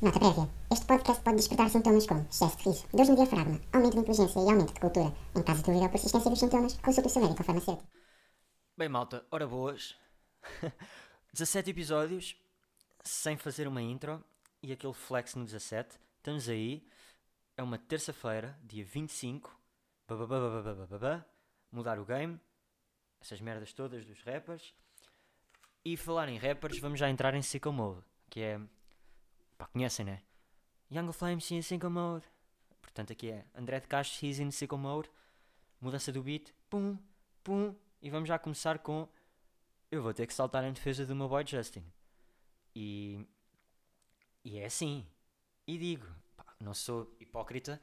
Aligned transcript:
Nota 0.00 0.20
prévia. 0.20 0.48
Este 0.70 0.86
podcast 0.86 1.24
pode 1.24 1.38
despertar 1.38 1.68
sintomas 1.70 2.06
como 2.06 2.20
excesso 2.20 2.56
de 2.58 2.68
riso, 2.68 2.86
dores 2.92 3.08
no 3.08 3.16
diafragma, 3.16 3.60
aumento 3.72 3.94
de 3.94 3.98
inteligência 3.98 4.38
e 4.38 4.48
aumento 4.48 4.72
de 4.72 4.78
cultura. 4.78 5.12
Em 5.34 5.42
caso 5.42 5.58
de 5.58 5.64
dúvida 5.64 5.86
ou 5.86 5.90
persistência 5.90 6.30
dos 6.30 6.38
sintomas, 6.38 6.78
consulte 6.78 7.08
o 7.08 7.10
seu 7.10 7.20
médico 7.20 7.42
ou 7.42 7.44
farmacêutico. 7.44 7.88
Bem, 8.76 8.88
malta, 8.88 9.26
ora 9.28 9.44
boas. 9.44 9.96
17 11.34 11.70
episódios, 11.70 12.36
sem 13.02 13.36
fazer 13.36 13.66
uma 13.66 13.82
intro 13.82 14.22
e 14.62 14.70
aquele 14.70 14.92
flex 14.92 15.34
no 15.34 15.44
17. 15.44 15.98
Estamos 16.18 16.48
aí. 16.48 16.86
É 17.56 17.62
uma 17.64 17.76
terça-feira, 17.76 18.56
dia 18.62 18.84
25. 18.84 19.50
Bababababababá. 20.06 21.24
Mudar 21.72 21.98
o 21.98 22.04
game. 22.04 22.38
Essas 23.20 23.40
merdas 23.40 23.72
todas 23.72 24.06
dos 24.06 24.22
rappers. 24.22 24.72
E 25.84 25.96
falar 25.96 26.28
em 26.28 26.38
rappers, 26.38 26.78
vamos 26.78 27.00
já 27.00 27.10
entrar 27.10 27.34
em 27.34 27.42
Sicko 27.42 27.72
Mode. 27.72 28.04
Que 28.30 28.42
é. 28.42 28.60
Pá, 29.58 29.66
conhecem, 29.66 30.06
né? 30.06 30.22
Young 30.90 31.12
Flames 31.12 31.50
in 31.50 31.60
Sicko 31.60 31.90
Mode. 31.90 32.24
Portanto, 32.80 33.12
aqui 33.12 33.30
é 33.30 33.44
André 33.54 33.80
de 33.80 33.88
Castro, 33.88 34.24
he's 34.24 34.38
in 34.38 34.52
Sicko 34.52 34.78
Mode. 34.78 35.10
Mudança 35.80 36.12
do 36.12 36.22
beat. 36.22 36.54
Pum, 36.70 36.96
pum. 37.42 37.74
E 38.00 38.08
vamos 38.08 38.28
já 38.28 38.38
começar 38.38 38.78
com. 38.78 39.08
Eu 39.90 40.02
vou 40.02 40.14
ter 40.14 40.26
que 40.26 40.32
saltar 40.32 40.64
em 40.64 40.72
defesa 40.72 41.04
do 41.04 41.14
meu 41.14 41.28
boy 41.28 41.44
Justin. 41.44 41.84
E. 42.74 43.26
E 44.44 44.58
é 44.58 44.66
assim. 44.66 45.04
E 45.66 45.76
digo, 45.76 46.06
pá, 46.36 46.46
não 46.60 46.72
sou 46.72 47.14
hipócrita. 47.20 47.80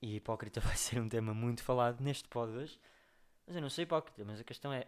E 0.00 0.16
hipócrita 0.16 0.60
vai 0.62 0.76
ser 0.76 1.00
um 1.00 1.08
tema 1.08 1.34
muito 1.34 1.62
falado 1.62 2.00
neste 2.00 2.28
pod 2.28 2.52
hoje. 2.52 2.80
Mas 3.46 3.56
eu 3.56 3.62
não 3.62 3.68
sou 3.68 3.82
hipócrita, 3.82 4.24
mas 4.24 4.40
a 4.40 4.44
questão 4.44 4.72
é. 4.72 4.86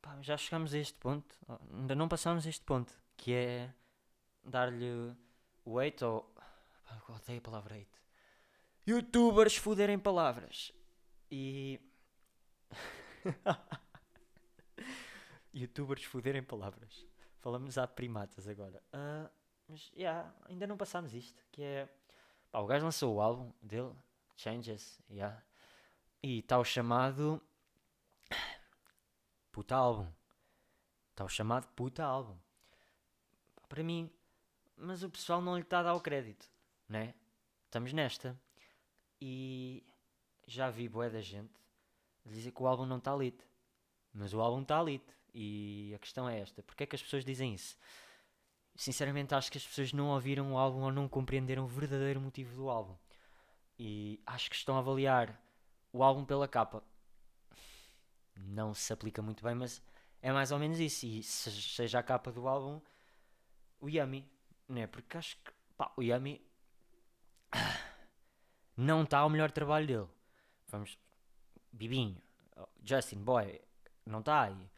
Pá, 0.00 0.16
já 0.22 0.36
chegamos 0.36 0.72
a 0.72 0.78
este 0.78 0.96
ponto. 0.98 1.36
Ainda 1.72 1.94
não 1.96 2.08
passámos 2.08 2.46
a 2.46 2.48
este 2.48 2.64
ponto. 2.64 2.92
Que 3.16 3.32
é. 3.32 3.74
Dar-lhe 4.44 5.16
hate 5.66 6.04
ou. 6.04 6.32
Eu 7.08 7.14
odeio 7.14 7.38
a 7.38 7.42
palavra 7.42 7.76
hate. 7.76 8.00
Youtubers 8.86 9.56
foderem 9.56 9.98
palavras. 9.98 10.72
E. 11.30 11.80
Youtubers 15.52 16.04
foderem 16.04 16.42
palavras. 16.42 17.06
Falamos 17.40 17.78
a 17.78 17.86
primatas 17.86 18.46
agora. 18.46 18.82
Ah, 18.92 19.30
mas, 19.68 19.90
yeah, 19.96 20.32
ainda 20.48 20.66
não 20.66 20.76
passámos 20.76 21.14
isto. 21.14 21.42
Que 21.50 21.62
é. 21.62 21.88
Pá, 22.50 22.60
o 22.60 22.66
gajo 22.66 22.84
lançou 22.84 23.16
o 23.16 23.20
álbum 23.20 23.52
dele, 23.60 23.92
Changes, 24.36 25.00
yeah. 25.10 25.42
E 26.22 26.40
está 26.40 26.58
o 26.58 26.64
chamado. 26.64 27.42
Puta 29.50 29.74
álbum. 29.74 30.12
Está 31.10 31.24
o 31.24 31.28
chamado 31.28 31.66
puta 31.68 32.04
álbum. 32.04 32.36
Para 33.68 33.82
mim. 33.82 34.12
Mas 34.76 35.02
o 35.02 35.10
pessoal 35.10 35.40
não 35.40 35.56
lhe 35.56 35.62
está 35.62 35.80
a 35.80 35.82
dar 35.84 35.94
o 35.94 36.00
crédito, 36.00 36.46
né? 36.88 37.14
Estamos 37.64 37.92
nesta. 37.92 38.38
E 39.20 39.84
já 40.46 40.70
vi 40.70 40.88
boé 40.88 41.10
da 41.10 41.20
gente 41.20 41.52
dizer 42.24 42.52
que 42.52 42.62
o 42.62 42.66
álbum 42.66 42.86
não 42.86 42.98
está 42.98 43.14
lit. 43.14 43.38
Mas 44.12 44.34
o 44.34 44.40
álbum 44.40 44.62
está 44.62 44.82
lit. 44.82 45.04
E 45.34 45.92
a 45.94 45.98
questão 45.98 46.28
é 46.28 46.40
esta: 46.40 46.62
porque 46.62 46.84
é 46.84 46.86
que 46.86 46.96
as 46.96 47.02
pessoas 47.02 47.24
dizem 47.24 47.54
isso? 47.54 47.76
Sinceramente, 48.74 49.34
acho 49.34 49.50
que 49.50 49.58
as 49.58 49.66
pessoas 49.66 49.92
não 49.92 50.08
ouviram 50.10 50.52
o 50.52 50.58
álbum 50.58 50.82
ou 50.82 50.92
não 50.92 51.08
compreenderam 51.08 51.64
o 51.64 51.68
verdadeiro 51.68 52.20
motivo 52.20 52.54
do 52.56 52.68
álbum. 52.70 52.96
E 53.78 54.20
acho 54.26 54.50
que 54.50 54.56
estão 54.56 54.76
a 54.76 54.80
avaliar 54.80 55.40
o 55.92 56.02
álbum 56.02 56.24
pela 56.24 56.48
capa. 56.48 56.82
Não 58.36 58.74
se 58.74 58.92
aplica 58.92 59.22
muito 59.22 59.42
bem, 59.42 59.54
mas 59.54 59.82
é 60.22 60.32
mais 60.32 60.52
ou 60.52 60.58
menos 60.58 60.78
isso. 60.78 61.06
E 61.06 61.22
se- 61.22 61.50
seja 61.50 61.98
a 61.98 62.02
capa 62.02 62.30
do 62.30 62.46
álbum, 62.48 62.80
o 63.80 63.88
Yummy, 63.88 64.28
né? 64.68 64.86
Porque 64.86 65.16
acho 65.16 65.36
que 65.36 65.52
pá, 65.76 65.92
o 65.96 66.02
Yummy 66.02 66.44
não 68.76 69.02
está 69.02 69.18
ao 69.18 69.30
melhor 69.30 69.50
trabalho 69.50 69.86
dele. 69.86 70.08
Vamos, 70.68 70.98
Bibinho, 71.72 72.20
Justin, 72.82 73.22
Boy, 73.22 73.60
não 74.04 74.20
está 74.20 74.42
aí. 74.42 74.70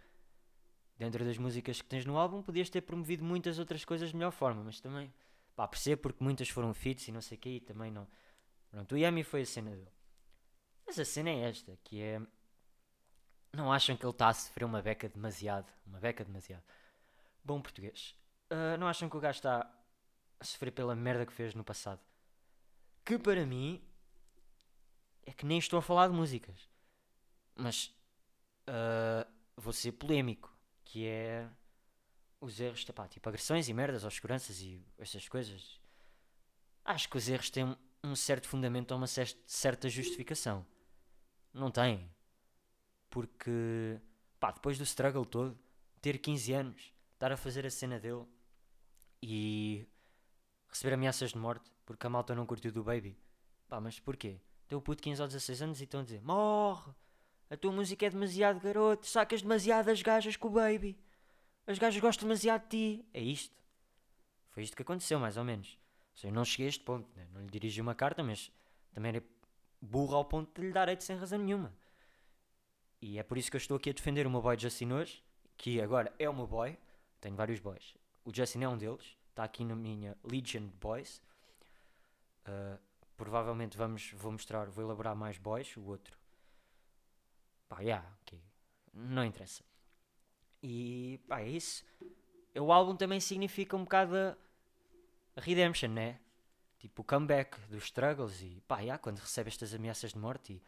Dentro 0.97 1.25
das 1.25 1.39
músicas 1.39 1.81
que 1.81 1.89
tens 1.89 2.05
no 2.05 2.19
álbum, 2.19 2.43
podias 2.43 2.69
ter 2.69 2.81
promovido 2.81 3.25
muitas 3.25 3.59
outras 3.59 3.85
coisas 3.85 4.11
de 4.11 4.17
melhor 4.17 4.33
forma, 4.33 4.65
mas 4.65 4.81
também, 4.81 5.13
pá, 5.55 5.67
percebo 5.69 6.03
porque 6.03 6.23
muitas 6.23 6.49
foram 6.49 6.75
fits 6.75 7.07
e 7.07 7.13
não 7.13 7.21
sei 7.21 7.39
o 7.39 7.41
que, 7.41 7.49
e 7.51 7.61
também 7.61 7.91
não. 7.91 8.07
Pronto, 8.71 8.95
o 8.95 8.99
Yami 8.99 9.23
foi 9.23 9.43
a 9.43 9.47
cena 9.47 9.71
dele. 9.71 9.93
Mas 10.87 10.99
a 10.99 11.05
cena 11.05 11.31
é 11.31 11.49
esta, 11.49 11.79
que 11.85 12.03
é. 12.03 12.21
Não 13.53 13.73
acham 13.73 13.97
que 13.97 14.05
ele 14.05 14.11
está 14.11 14.29
a 14.29 14.35
sofrer 14.35 14.65
uma 14.65 14.83
beca 14.83 15.09
demasiado? 15.09 15.73
Uma 15.87 16.01
beca 16.01 16.25
demasiado. 16.25 16.65
Bom 17.45 17.63
português. 17.63 18.15
Ah, 18.51 18.77
não 18.77 18.87
acham 18.89 19.09
que 19.09 19.17
o 19.17 19.21
gajo 19.21 19.39
está 19.39 19.71
a 20.41 20.45
sofrer 20.45 20.71
pela 20.73 20.95
merda 20.95 21.27
que 21.27 21.33
fez 21.33 21.55
no 21.55 21.65
passado? 21.65 22.01
Que 23.05 23.19
para 23.19 23.45
mim 23.47 23.83
é 25.27 25.33
que 25.33 25.47
nem 25.47 25.59
estou 25.59 25.79
a 25.79 25.83
falar 25.83 26.09
de 26.09 26.15
músicas. 26.15 26.69
Mas 27.55 27.95
ah, 28.67 29.27
vou 29.57 29.73
ser 29.73 29.93
polémico. 29.93 30.55
Que 30.85 31.07
é 31.07 31.49
os 32.41 32.61
erros, 32.61 32.85
pá, 32.85 33.07
tipo 33.09 33.29
agressões 33.29 33.69
e 33.69 33.75
merdas, 33.75 34.05
ou 34.05 34.11
seguranças 34.11 34.61
e 34.61 34.81
essas 34.99 35.29
coisas. 35.29 35.81
Acho 36.85 37.09
que 37.11 37.19
os 37.19 37.29
erros 37.29 37.51
têm 37.51 37.77
um- 38.03 38.17
certo 38.17 38.49
fundamento 38.49 38.93
ou 38.93 38.97
uma 38.99 39.07
cer- 39.07 39.37
certa 39.47 39.89
justificação. 39.89 40.65
Não 41.53 41.71
tem. 41.71 42.09
Porque, 43.11 44.01
pá, 44.39 44.51
depois 44.53 44.79
do 44.79 44.85
struggle 44.85 45.25
todo, 45.27 45.59
ter 46.01 46.19
15 46.19 46.53
anos, 46.53 46.93
estar 47.15 47.33
a 47.33 47.37
fazer 47.37 47.67
a 47.67 47.71
cena 47.71 47.99
dele 47.99 48.25
e 49.23 49.58
receber 50.79 50.95
ameaças 50.95 51.33
de 51.33 51.39
morte 51.39 51.69
porque 51.85 52.07
a 52.07 52.11
malta 52.11 52.37
não 52.37 52.47
curtiu 52.47 52.71
do 52.71 52.85
Baby. 52.85 53.19
Pá, 53.69 53.81
mas 53.81 53.99
porquê? 53.99 54.41
Tem 54.69 54.79
o 54.79 54.81
puto 54.81 55.03
15 55.03 55.23
ou 55.23 55.27
16 55.27 55.63
anos 55.63 55.81
e 55.81 55.85
estão 55.85 56.01
a 56.01 56.05
dizer: 56.05 56.23
Morre! 56.23 56.93
A 57.51 57.57
tua 57.57 57.73
música 57.73 58.07
é 58.07 58.11
demasiado 58.11 58.61
garoto, 58.61 59.07
sacas 59.07 59.43
demasiadas 59.43 60.03
gajas 60.03 60.37
com 60.37 60.47
o 60.47 60.51
Baby. 60.53 60.97
As 61.67 61.79
gajas 61.79 62.01
gostam 62.01 62.29
demasiado 62.29 62.63
de 62.63 62.69
ti. 62.69 63.09
É 63.13 63.21
isto. 63.21 63.57
Foi 64.51 64.63
isto 64.63 64.77
que 64.77 64.83
aconteceu, 64.83 65.19
mais 65.19 65.37
ou 65.37 65.45
menos. 65.45 65.77
Eu 66.23 66.31
não 66.31 66.45
cheguei 66.45 66.67
a 66.67 66.69
este 66.69 66.85
ponto, 66.85 67.09
né? 67.17 67.27
não 67.33 67.41
lhe 67.41 67.49
dirigi 67.49 67.81
uma 67.81 67.95
carta, 67.95 68.23
mas 68.23 68.53
também 68.93 69.11
era 69.11 69.25
burro 69.81 70.15
ao 70.15 70.25
ponto 70.25 70.61
de 70.61 70.67
lhe 70.67 70.73
dar 70.73 70.89
hate 70.89 71.03
sem 71.03 71.17
razão 71.17 71.39
nenhuma. 71.39 71.75
E 73.01 73.19
é 73.19 73.23
por 73.23 73.37
isso 73.37 73.51
que 73.51 73.57
eu 73.57 73.61
estou 73.61 73.77
aqui 73.77 73.91
a 73.91 73.93
defender 73.93 74.27
o 74.27 74.31
meu 74.31 74.43
boy 74.43 74.57
Justin 74.59 74.93
hoje, 74.93 75.25
que 75.57 75.81
agora 75.81 76.13
é 76.19 76.29
o 76.29 76.35
meu 76.35 76.47
boy. 76.47 76.79
Tenho 77.21 77.35
vários 77.35 77.59
boys. 77.59 77.95
O 78.25 78.33
Justin 78.35 78.63
é 78.63 78.69
um 78.69 78.77
deles. 78.77 79.18
Está 79.39 79.45
aqui 79.45 79.65
na 79.65 79.77
minha 79.77 80.19
Legion 80.25 80.67
Boys. 80.81 81.23
Uh, 82.45 82.77
provavelmente 83.17 83.79
vamos, 83.79 84.11
vou 84.17 84.33
mostrar, 84.33 84.69
vou 84.69 84.83
elaborar 84.83 85.15
mais 85.15 85.39
boys. 85.39 85.77
O 85.77 85.85
outro. 85.85 86.19
Pá, 87.69 87.79
yeah, 87.79 88.05
ok. 88.21 88.43
Não 88.93 89.25
interessa. 89.25 89.63
E 90.61 91.21
pá, 91.29 91.41
é 91.41 91.51
isso. 91.51 91.85
O 92.57 92.73
álbum 92.73 92.97
também 92.97 93.21
significa 93.21 93.77
um 93.77 93.85
bocado 93.85 94.17
a, 94.17 94.37
redemption, 95.41 95.91
né? 95.91 96.19
Tipo 96.77 97.03
o 97.03 97.05
comeback 97.05 97.61
dos 97.69 97.85
struggles 97.85 98.43
e 98.43 98.61
pá, 98.67 98.81
yeah, 98.81 99.01
quando 99.01 99.21
recebe 99.21 99.51
estas 99.51 99.73
ameaças 99.73 100.15
de 100.15 100.19
morte 100.19 100.55
e 100.55 100.63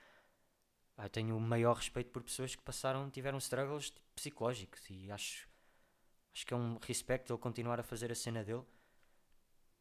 eu 0.96 1.10
tenho 1.10 1.36
o 1.36 1.40
maior 1.40 1.74
respeito 1.74 2.12
por 2.12 2.22
pessoas 2.22 2.54
que 2.54 2.62
passaram, 2.62 3.10
tiveram 3.10 3.38
struggles 3.38 3.90
tipo, 3.90 4.06
psicológicos 4.14 4.88
e 4.88 5.10
acho, 5.10 5.48
acho 6.34 6.46
que 6.46 6.54
é 6.54 6.56
um 6.56 6.78
respeito 6.78 7.32
ele 7.32 7.38
continuar 7.40 7.80
a 7.80 7.82
fazer 7.82 8.10
a 8.12 8.14
cena 8.14 8.44
dele 8.44 8.64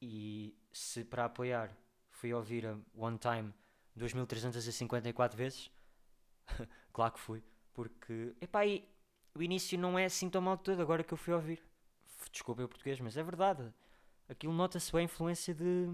e 0.01 0.55
se 0.71 1.03
para 1.03 1.25
apoiar 1.25 1.75
fui 2.09 2.33
ouvir 2.33 2.65
a 2.65 2.77
One 2.95 3.17
Time 3.17 3.53
2354 3.95 5.37
vezes, 5.37 5.71
claro 6.93 7.13
que 7.13 7.19
fui, 7.19 7.43
porque 7.73 8.35
epá, 8.41 8.65
e 8.65 8.87
o 9.35 9.41
início 9.43 9.77
não 9.77 9.97
é 9.97 10.05
assim 10.05 10.29
tão 10.29 10.41
mal 10.41 10.57
todo 10.57 10.81
agora 10.81 11.03
que 11.03 11.13
eu 11.13 11.17
fui 11.17 11.33
ouvir. 11.33 11.61
Desculpa 12.31 12.63
o 12.63 12.67
português, 12.69 12.99
mas 12.99 13.17
é 13.17 13.23
verdade. 13.23 13.73
Aquilo 14.27 14.53
nota-se 14.53 14.91
bem 14.91 15.01
a 15.01 15.05
influência 15.05 15.53
de 15.53 15.87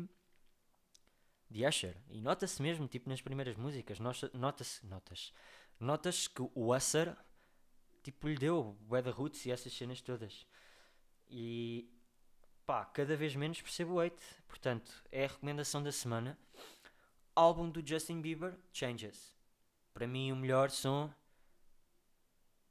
de 1.49 1.65
Usher 1.65 1.95
e 2.09 2.21
nota-se 2.21 2.61
mesmo, 2.61 2.87
tipo 2.87 3.09
nas 3.09 3.21
primeiras 3.21 3.55
músicas, 3.55 3.99
nota- 3.99 4.31
nota-se, 4.33 4.85
notas, 4.85 5.33
notas 5.79 6.27
que 6.27 6.41
o 6.41 6.51
Usher 6.75 7.15
tipo 8.03 8.27
lhe 8.27 8.37
deu 8.37 8.57
o 8.59 8.93
Weather 8.93 9.15
Roots 9.15 9.45
e 9.45 9.51
essas 9.51 9.73
cenas 9.73 10.01
todas. 10.01 10.45
E 11.29 11.89
pá, 12.65 12.85
cada 12.85 13.15
vez 13.15 13.35
menos 13.35 13.61
percebo 13.61 13.95
o 13.95 13.99
hate. 13.99 14.23
Portanto, 14.47 15.03
é 15.11 15.25
a 15.25 15.27
recomendação 15.27 15.81
da 15.81 15.91
semana. 15.91 16.37
Álbum 17.35 17.69
do 17.69 17.85
Justin 17.85 18.21
Bieber, 18.21 18.57
Changes. 18.71 19.35
Para 19.93 20.07
mim, 20.07 20.31
o 20.31 20.35
melhor 20.35 20.69
som. 20.69 21.13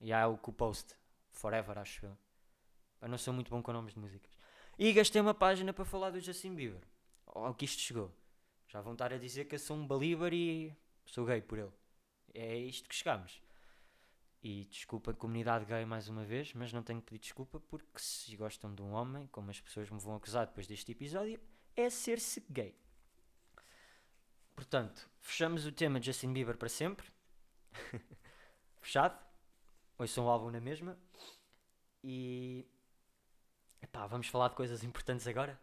E 0.01 0.13
há 0.13 0.27
o 0.27 0.37
que 0.39 0.51
o 0.51 0.53
Post, 0.53 0.95
Forever, 1.33 1.79
acho 1.79 2.07
eu. 2.07 2.19
Eu 3.01 3.09
não 3.09 3.19
sou 3.19 3.33
muito 3.33 3.51
bom 3.51 3.63
com 3.63 3.73
nomes 3.73 3.95
de 3.95 4.01
músicas. 4.01 4.33
E 4.79 4.93
gastei 4.93 5.21
uma 5.21 5.35
página 5.35 5.73
para 5.73 5.85
falar 5.85 6.11
do 6.11 6.21
Justin 6.21 6.55
Bieber. 6.55 6.83
Ao 7.27 7.55
que 7.55 7.65
isto 7.65 7.81
chegou. 7.81 8.11
Já 8.69 8.81
vão 8.81 8.95
estar 8.95 9.13
a 9.13 9.19
dizer 9.19 9.45
que 9.45 9.55
eu 9.55 9.59
sou 9.59 9.77
um 9.77 9.87
believer 9.87 10.33
e 10.33 10.75
sou 11.05 11.25
gay 11.25 11.41
por 11.41 11.59
ele. 11.59 11.73
É 12.33 12.57
isto 12.57 12.89
que 12.89 12.95
chegamos. 12.95 13.41
E 14.45 14.67
desculpa 14.67 15.15
comunidade 15.15 15.65
gay 15.65 15.87
mais 15.87 16.07
uma 16.07 16.23
vez, 16.23 16.53
mas 16.53 16.71
não 16.71 16.83
tenho 16.83 17.01
que 17.01 17.07
pedir 17.07 17.23
desculpa 17.23 17.59
porque 17.61 17.99
se 17.99 18.37
gostam 18.37 18.75
de 18.75 18.83
um 18.83 18.93
homem, 18.93 19.27
como 19.29 19.51
as 19.51 19.59
pessoas 19.59 19.89
me 19.89 19.99
vão 19.99 20.17
acusar 20.17 20.47
depois 20.47 20.67
deste 20.67 20.93
episódio, 20.93 21.41
é 21.75 21.89
ser-se 21.89 22.45
gay. 22.51 22.79
Portanto, 24.55 25.09
fechamos 25.19 25.65
o 25.65 25.73
tema 25.73 25.99
de 25.99 26.07
Justin 26.07 26.35
Bieber 26.35 26.59
para 26.59 26.69
sempre. 26.69 27.11
Fechado. 28.83 29.19
Ouçam 29.97 30.27
o 30.27 30.29
álbum 30.29 30.51
na 30.51 30.61
mesma. 30.61 30.99
E. 32.03 32.67
Epá, 33.81 34.07
vamos 34.07 34.27
falar 34.27 34.49
de 34.49 34.57
coisas 34.57 34.85
importantes 34.85 35.27
agora? 35.27 35.59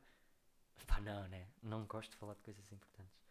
Epá, 0.82 1.00
não, 1.00 1.28
né? 1.28 1.50
Não 1.62 1.86
gosto 1.86 2.10
de 2.10 2.18
falar 2.18 2.34
de 2.34 2.42
coisas 2.42 2.72
importantes. 2.72 3.22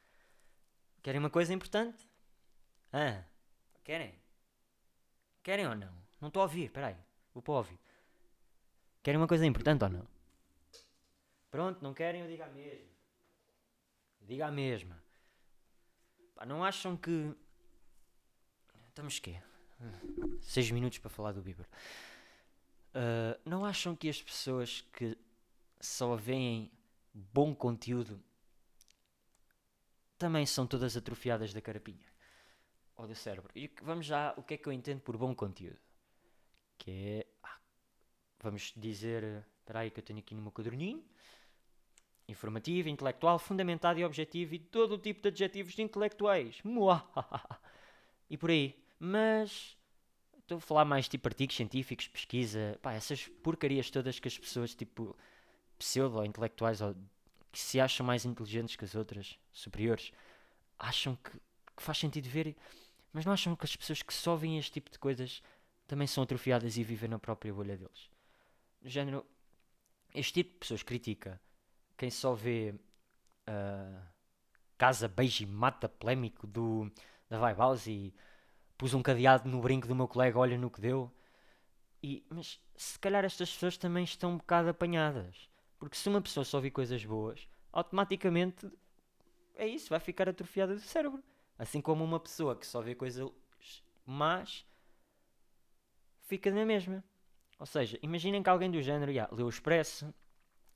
Querem 1.03 1.19
uma 1.19 1.29
coisa 1.29 1.53
importante? 1.53 2.09
Ah, 2.93 3.25
querem? 3.83 4.20
Querem 5.43 5.67
ou 5.67 5.75
não? 5.75 5.93
Não 6.21 6.29
estou 6.29 6.41
a 6.41 6.45
ouvir, 6.45 6.71
peraí. 6.71 6.97
Vou 7.33 7.43
para 7.43 7.55
ouvir. 7.55 7.79
Querem 9.03 9.19
uma 9.19 9.29
coisa 9.29 9.47
importante 9.47 9.85
ou 9.85 9.91
não? 9.91 10.07
Pronto, 11.51 11.83
não 11.83 11.95
querem, 11.95 12.21
eu 12.21 12.29
digo 12.29 12.43
a 12.43 12.49
mesma. 12.49 12.91
Diga 14.21 14.47
a 14.47 14.51
mesma. 14.51 15.03
Pá, 16.35 16.45
não 16.45 16.63
acham 16.63 16.97
que. 16.97 17.35
Estamos 18.89 19.19
quê? 19.19 19.41
Seis 20.43 20.71
minutos 20.71 20.99
para 20.99 21.11
falar 21.11 21.33
do 21.33 21.43
Bieber. 21.43 21.67
Uh, 22.95 23.41
não 23.45 23.65
acham 23.65 23.97
que 23.97 24.09
as 24.09 24.23
pessoas 24.23 24.83
que 24.93 25.17
só 25.81 26.17
veem 26.17 26.71
bom 27.15 27.55
conteúdo 27.55 28.23
também 30.19 30.45
são 30.45 30.67
todas 30.67 30.97
atrofiadas 30.97 31.55
da 31.55 31.61
carapinha? 31.61 32.10
Ou 33.01 33.07
do 33.07 33.15
cérebro? 33.15 33.51
E 33.55 33.71
vamos 33.83 34.05
já, 34.05 34.35
o 34.37 34.43
que 34.43 34.55
é 34.55 34.57
que 34.59 34.69
eu 34.69 34.73
entendo 34.73 35.01
por 35.01 35.17
bom 35.17 35.35
conteúdo? 35.35 35.79
Que 36.77 36.91
é. 36.91 37.27
Ah, 37.43 37.59
vamos 38.41 38.75
dizer. 38.77 39.45
Espera 39.59 39.81
aí 39.81 39.91
que 39.91 40.01
eu 40.01 40.05
tenho 40.05 40.19
aqui 40.19 40.35
no 40.35 40.43
meu 40.43 40.53
caderninho 40.53 41.03
informativo, 42.31 42.89
intelectual, 42.89 43.39
fundamentado 43.39 43.99
e 43.99 44.05
objetivo 44.05 44.55
e 44.55 44.59
todo 44.59 44.93
o 44.93 44.99
tipo 44.99 45.23
de 45.23 45.29
adjetivos 45.29 45.79
intelectuais. 45.79 46.61
E 48.29 48.37
por 48.37 48.49
aí. 48.49 48.81
Mas 48.97 49.77
estou 50.39 50.59
a 50.59 50.61
falar 50.61 50.85
mais 50.85 51.09
tipo 51.09 51.27
artigos 51.27 51.57
científicos, 51.57 52.07
pesquisa, 52.07 52.79
pá, 52.81 52.93
essas 52.93 53.27
porcarias 53.27 53.91
todas 53.91 54.21
que 54.21 54.29
as 54.29 54.39
pessoas 54.39 54.73
tipo 54.73 55.17
pseudo-intelectuais 55.77 56.81
ou 56.81 56.95
que 57.51 57.59
se 57.59 57.81
acham 57.81 58.07
mais 58.07 58.25
inteligentes 58.25 58.77
que 58.77 58.85
as 58.85 58.95
outras, 58.95 59.37
superiores, 59.51 60.13
acham 60.79 61.17
que, 61.17 61.33
que 61.33 61.83
faz 61.83 61.99
sentido 61.99 62.29
ver, 62.29 62.57
mas 63.13 63.25
não 63.25 63.33
acham 63.33 63.57
que 63.57 63.65
as 63.65 63.77
pessoas 63.77 64.03
que 64.03 64.15
só 64.15 64.37
veem 64.37 64.59
este 64.59 64.73
tipo 64.73 64.91
de 64.91 64.99
coisas 64.99 65.43
também 65.87 66.07
são 66.07 66.23
atrofiadas 66.23 66.77
e 66.77 66.85
vivem 66.85 67.09
na 67.09 67.19
própria 67.19 67.53
bolha 67.53 67.77
deles. 67.77 68.11
No 68.81 68.89
género, 68.89 69.27
este 70.15 70.35
tipo 70.35 70.53
de 70.53 70.59
pessoas 70.59 70.83
critica 70.83 71.41
quem 72.01 72.11
só 72.11 72.33
vê 72.33 72.75
uh, 73.47 74.03
Casa 74.79 75.07
Beijo 75.07 75.43
e 75.43 75.47
Mata 75.47 75.87
polémico 75.87 76.47
do, 76.47 76.91
da 77.29 77.39
Vibe 77.39 77.59
House 77.59 77.87
e 77.87 78.15
pus 78.79 78.95
um 78.95 79.03
cadeado 79.03 79.47
no 79.47 79.61
brinco 79.61 79.87
do 79.87 79.95
meu 79.95 80.09
colega, 80.09 80.39
olha 80.39 80.57
no 80.57 80.71
que 80.71 80.81
deu. 80.81 81.13
E, 82.03 82.25
mas 82.31 82.59
se 82.75 82.99
calhar 82.99 83.23
estas 83.23 83.53
pessoas 83.53 83.77
também 83.77 84.05
estão 84.05 84.33
um 84.33 84.39
bocado 84.39 84.71
apanhadas. 84.71 85.51
Porque 85.79 85.95
se 85.95 86.09
uma 86.09 86.23
pessoa 86.23 86.43
só 86.43 86.59
vê 86.59 86.71
coisas 86.71 87.05
boas, 87.05 87.47
automaticamente 87.71 88.71
é 89.55 89.67
isso, 89.67 89.91
vai 89.91 90.01
ficar 90.01 90.27
atrofiada 90.27 90.75
do 90.75 90.81
cérebro. 90.81 91.23
Assim 91.61 91.79
como 91.79 92.03
uma 92.03 92.19
pessoa 92.19 92.57
que 92.57 92.67
só 92.67 92.81
vê 92.81 92.95
coisas 92.95 93.31
más 94.07 94.65
fica 96.23 96.51
na 96.51 96.65
mesma. 96.65 97.05
Ou 97.59 97.67
seja, 97.67 97.99
imaginem 98.01 98.43
que 98.43 98.49
alguém 98.49 98.71
do 98.71 98.81
género 98.81 99.13
yeah, 99.13 99.31
leu 99.31 99.45
o 99.45 99.51
Expresso, 99.51 100.11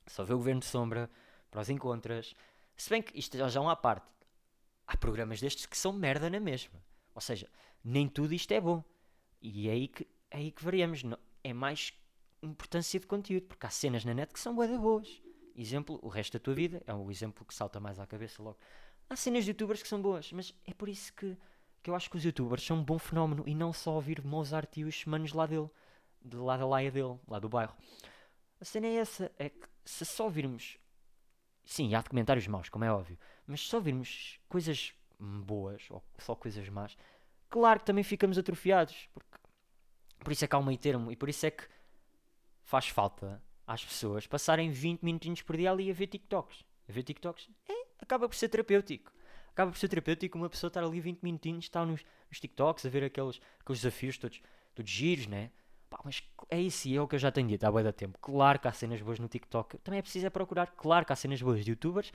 só 0.05 0.23
vê 0.23 0.35
o 0.35 0.37
Governo 0.37 0.59
de 0.59 0.67
Sombra, 0.67 1.09
prós 1.49 1.69
e 1.69 1.77
contras. 1.79 2.35
Se 2.77 2.87
bem 2.87 3.01
que 3.01 3.17
isto 3.17 3.35
já 3.35 3.59
é 3.59 3.63
uma 3.63 3.75
parte. 3.75 4.05
Há 4.85 4.95
programas 4.95 5.41
destes 5.41 5.65
que 5.65 5.75
são 5.75 5.91
merda 5.91 6.29
na 6.29 6.39
mesma. 6.39 6.79
Ou 7.15 7.21
seja, 7.21 7.49
nem 7.83 8.07
tudo 8.07 8.35
isto 8.35 8.51
é 8.51 8.61
bom. 8.61 8.83
E 9.41 9.67
é 9.67 9.71
aí 9.71 9.87
que, 9.87 10.07
é 10.29 10.37
aí 10.37 10.51
que 10.51 10.63
variamos. 10.63 11.01
Não, 11.01 11.17
é 11.43 11.51
mais 11.51 11.95
importância 12.43 12.99
de 12.99 13.07
conteúdo, 13.07 13.47
porque 13.47 13.65
há 13.65 13.71
cenas 13.71 14.05
na 14.05 14.13
net 14.13 14.31
que 14.31 14.39
são 14.39 14.53
boas 14.53 14.69
boas. 14.79 15.19
Exemplo, 15.55 15.97
o 16.03 16.09
resto 16.09 16.33
da 16.33 16.39
tua 16.39 16.53
vida, 16.53 16.83
é 16.85 16.93
o 16.93 17.09
exemplo 17.09 17.43
que 17.43 17.55
salta 17.55 17.79
mais 17.79 17.97
à 17.97 18.05
cabeça 18.05 18.43
logo. 18.43 18.59
Há 19.09 19.15
cenas 19.15 19.43
de 19.43 19.51
youtubers 19.51 19.81
que 19.81 19.87
são 19.87 20.01
boas, 20.01 20.31
mas 20.31 20.53
é 20.65 20.73
por 20.73 20.89
isso 20.89 21.13
que, 21.13 21.37
que 21.83 21.89
eu 21.89 21.95
acho 21.95 22.09
que 22.09 22.17
os 22.17 22.23
youtubers 22.23 22.63
são 22.63 22.77
um 22.77 22.83
bom 22.83 22.97
fenómeno 22.97 23.43
e 23.45 23.53
não 23.53 23.71
só 23.71 23.93
ouvir 23.93 24.23
Mozart 24.25 24.77
e 24.77 24.83
os 24.83 25.05
manos 25.05 25.33
lá 25.33 25.45
dele, 25.45 25.69
de 26.23 26.37
lá 26.37 26.57
da 26.57 26.65
laia 26.65 26.91
dele, 26.91 27.19
lá 27.27 27.39
do 27.39 27.47
bairro. 27.47 27.75
A 28.59 28.65
cena 28.65 28.87
é 28.87 28.95
essa, 28.95 29.31
é 29.37 29.49
que 29.49 29.67
se 29.83 30.05
só 30.05 30.27
virmos. 30.27 30.77
Sim, 31.63 31.93
há 31.93 32.01
documentários 32.01 32.47
maus, 32.47 32.69
como 32.69 32.85
é 32.85 32.91
óbvio. 32.91 33.17
Mas 33.45 33.61
se 33.61 33.67
só 33.67 33.79
virmos 33.79 34.39
coisas 34.49 34.93
boas 35.19 35.85
ou 35.89 36.03
só 36.17 36.35
coisas 36.35 36.67
más, 36.69 36.97
claro 37.49 37.79
que 37.79 37.85
também 37.85 38.03
ficamos 38.03 38.37
atrofiados. 38.37 39.07
Porque... 39.13 39.37
Por 40.23 40.31
isso 40.31 40.45
é 40.45 40.47
que 40.47 40.55
há 40.55 40.59
um 40.59 40.63
meio 40.63 40.77
termo 40.79 41.11
e 41.11 41.15
por 41.15 41.29
isso 41.29 41.45
é 41.45 41.51
que 41.51 41.67
faz 42.63 42.87
falta 42.87 43.41
às 43.67 43.83
pessoas 43.83 44.25
passarem 44.25 44.71
20 44.71 45.03
minutinhos 45.03 45.41
por 45.41 45.57
dia 45.57 45.71
ali 45.71 45.89
a 45.89 45.93
ver 45.93 46.07
TikToks. 46.07 46.65
A 46.87 46.91
ver 46.91 47.03
TikToks 47.03 47.49
é, 47.67 47.74
acaba 47.99 48.27
por 48.27 48.35
ser 48.35 48.49
terapêutico. 48.49 49.11
Acaba 49.51 49.71
por 49.71 49.77
ser 49.77 49.87
terapêutico 49.87 50.37
uma 50.37 50.49
pessoa 50.49 50.67
estar 50.67 50.83
ali 50.83 50.99
20 50.99 51.21
minutinhos, 51.21 51.65
estar 51.65 51.85
nos, 51.85 52.03
nos 52.29 52.39
TikToks 52.39 52.85
a 52.85 52.89
ver 52.89 53.05
aqueles, 53.05 53.39
aqueles 53.59 53.81
desafios 53.81 54.17
todos, 54.17 54.41
todos 54.73 54.91
giros, 54.91 55.27
né? 55.27 55.49
Pá, 55.89 55.99
mas 56.03 56.23
é 56.49 56.59
isso 56.59 56.87
e 56.87 56.95
é 56.97 57.01
o 57.01 57.07
que 57.07 57.15
eu 57.15 57.19
já 57.19 57.31
tenho 57.31 57.47
dito 57.47 57.63
há 57.63 57.71
bem 57.71 57.83
da 57.83 57.93
tempo. 57.93 58.17
Claro 58.19 58.59
que 58.59 58.67
há 58.67 58.73
cenas 58.73 59.01
boas 59.01 59.19
no 59.19 59.27
TikTok. 59.27 59.77
Também 59.77 59.99
é 59.99 60.01
preciso 60.01 60.25
é 60.25 60.29
procurar. 60.29 60.67
Claro 60.67 61.05
que 61.05 61.13
há 61.13 61.15
cenas 61.15 61.41
boas 61.41 61.63
de 61.63 61.71
youtubers. 61.71 62.11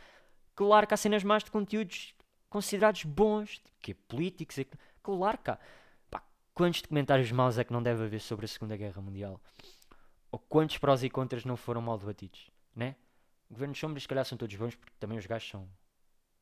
Claro 0.55 0.87
que 0.87 0.95
há 0.95 0.97
cenas 0.97 1.25
más 1.25 1.43
de 1.43 1.51
conteúdos 1.51 2.15
considerados 2.49 3.05
bons. 3.05 3.63
Que 3.81 3.95
políticos. 3.95 4.59
E... 4.59 4.69
Claro 5.03 5.39
que 5.39 5.51
há. 5.51 5.59
Pá, 6.11 6.23
quantos 6.53 6.83
documentários 6.83 7.33
maus 7.33 7.57
é 7.59 7.65
que 7.65 7.73
não 7.73 7.83
deve 7.83 8.05
haver 8.05 8.21
sobre 8.21 8.45
a 8.45 8.49
Segunda 8.49 8.77
Guerra 8.77 9.01
Mundial? 9.01 9.41
Ou 10.31 10.39
quantos 10.39 10.79
prós 10.79 11.03
e 11.03 11.11
contras 11.11 11.45
não 11.45 11.57
foram 11.57 11.81
mal 11.81 11.97
debatidos? 11.97 12.51
Né? 12.77 12.97
Governos 13.51 13.79
sombras, 13.79 14.03
se 14.05 14.09
calhar, 14.09 14.25
são 14.25 14.39
todos 14.39 14.55
bons 14.55 14.75
porque 14.75 14.93
também 14.99 15.19
os 15.19 15.27
gajos 15.27 15.49
são 15.49 15.69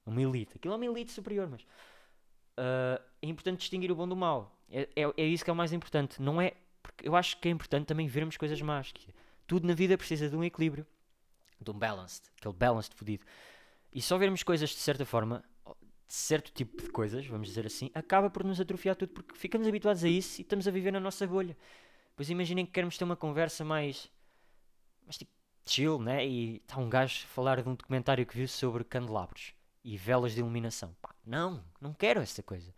uma 0.05 0.21
elite. 0.23 0.57
Aquilo 0.57 0.75
é 0.75 0.77
uma 0.77 0.87
elite 0.87 1.13
superior, 1.13 1.49
mas. 1.49 1.63
Uh, 1.63 3.01
é 3.23 3.29
importante 3.29 3.61
distinguir 3.61 3.91
o 3.91 3.95
bom 3.95 4.07
do 4.07 4.17
mal. 4.17 4.59
É, 4.71 4.89
é, 4.95 5.03
é 5.17 5.25
isso 5.25 5.45
que 5.45 5.51
é 5.51 5.53
o 5.53 5.57
mais 5.57 5.73
importante. 5.73 6.21
Não 6.21 6.41
é 6.41 6.55
porque 6.83 7.09
eu 7.09 7.15
acho 7.15 7.39
que 7.39 7.49
é 7.49 7.51
importante 7.51 7.87
também 7.87 8.07
vermos 8.07 8.37
coisas 8.37 8.61
más. 8.61 8.93
Que 8.93 9.15
tudo 9.47 9.67
na 9.67 9.75
vida 9.75 9.97
precisa 9.97 10.29
de 10.29 10.37
um 10.37 10.45
equilíbrio, 10.45 10.87
de 11.61 11.71
um 11.71 11.75
balanced, 11.75 12.25
aquele 12.37 12.55
balanced 12.55 12.95
fodido. 12.95 13.25
E 13.93 14.03
só 14.03 14.19
vermos 14.19 14.43
coisas 14.43 14.71
de 14.71 14.77
certa 14.77 15.07
forma, 15.07 15.43
de 15.65 16.15
certo 16.15 16.53
tipo 16.53 16.83
de 16.83 16.91
coisas, 16.91 17.27
vamos 17.27 17.49
dizer 17.49 17.67
assim, 17.67 17.91
acaba 17.95 18.31
por 18.31 18.45
nos 18.45 18.61
atrofiar 18.61 18.97
tudo, 18.97 19.13
porque 19.13 19.35
ficamos 19.35 19.67
habituados 19.67 20.05
a 20.05 20.09
isso 20.09 20.41
e 20.41 20.43
estamos 20.43 20.69
a 20.69 20.71
viver 20.71 20.93
na 20.93 21.01
nossa 21.01 21.27
bolha. 21.27 21.57
Pois 22.17 22.29
imaginem 22.31 22.67
que 22.67 22.73
queremos 22.73 22.99
ter 22.99 23.05
uma 23.05 23.17
conversa 23.17 23.65
mais. 23.65 24.11
mais 25.05 25.17
tipo 25.17 25.31
chill, 25.69 25.99
né? 25.99 26.27
E 26.27 26.57
está 26.57 26.79
um 26.79 26.89
gajo 26.89 27.25
a 27.25 27.29
falar 27.29 27.63
de 27.63 27.69
um 27.69 27.75
documentário 27.75 28.27
que 28.27 28.37
viu 28.37 28.49
sobre 28.49 28.85
candelabros 28.85 29.55
e 29.85 29.97
velas 29.97 30.33
de 30.33 30.41
iluminação. 30.41 30.95
Pá, 31.01 31.15
não, 31.25 31.65
não 31.81 31.93
quero 31.93 32.21
essa 32.21 32.43
coisa. 32.43 32.75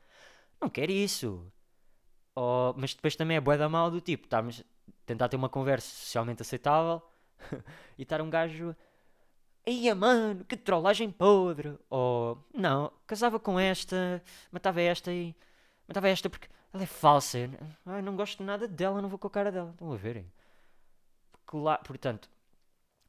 Não 0.60 0.68
quero 0.68 0.92
isso. 0.92 1.50
Oh, 2.34 2.74
mas 2.76 2.94
depois 2.94 3.16
também 3.16 3.36
é 3.36 3.40
bué 3.40 3.56
da 3.56 3.68
mal 3.68 3.90
do 3.90 4.00
tipo, 4.00 4.24
estarmos 4.24 4.62
tentar 5.06 5.28
ter 5.28 5.36
uma 5.36 5.48
conversa 5.48 5.88
socialmente 5.88 6.42
aceitável 6.42 7.02
e 7.98 8.02
estar 8.02 8.20
um 8.20 8.30
gajo 8.30 8.74
Ia 9.66 9.94
mano, 9.94 10.44
que 10.44 10.56
trollagem 10.56 11.10
podre! 11.10 11.78
Ou 11.88 12.44
não, 12.54 12.92
casava 13.06 13.38
com 13.38 13.58
esta, 13.58 14.22
matava 14.50 14.80
esta 14.80 15.12
e 15.12 15.34
matava 15.86 16.08
esta 16.08 16.30
porque 16.30 16.48
ela 16.72 16.82
é 16.82 16.86
falsa. 16.86 17.38
Não 18.02 18.16
gosto 18.16 18.42
nada 18.42 18.66
dela, 18.66 19.02
não 19.02 19.08
vou 19.08 19.18
com 19.18 19.28
a 19.28 19.30
cara 19.30 19.52
dela. 19.52 19.70
Estão 19.70 19.92
a 19.92 19.96
verem? 19.96 20.30
Claro, 21.46 21.82
portanto, 21.84 22.30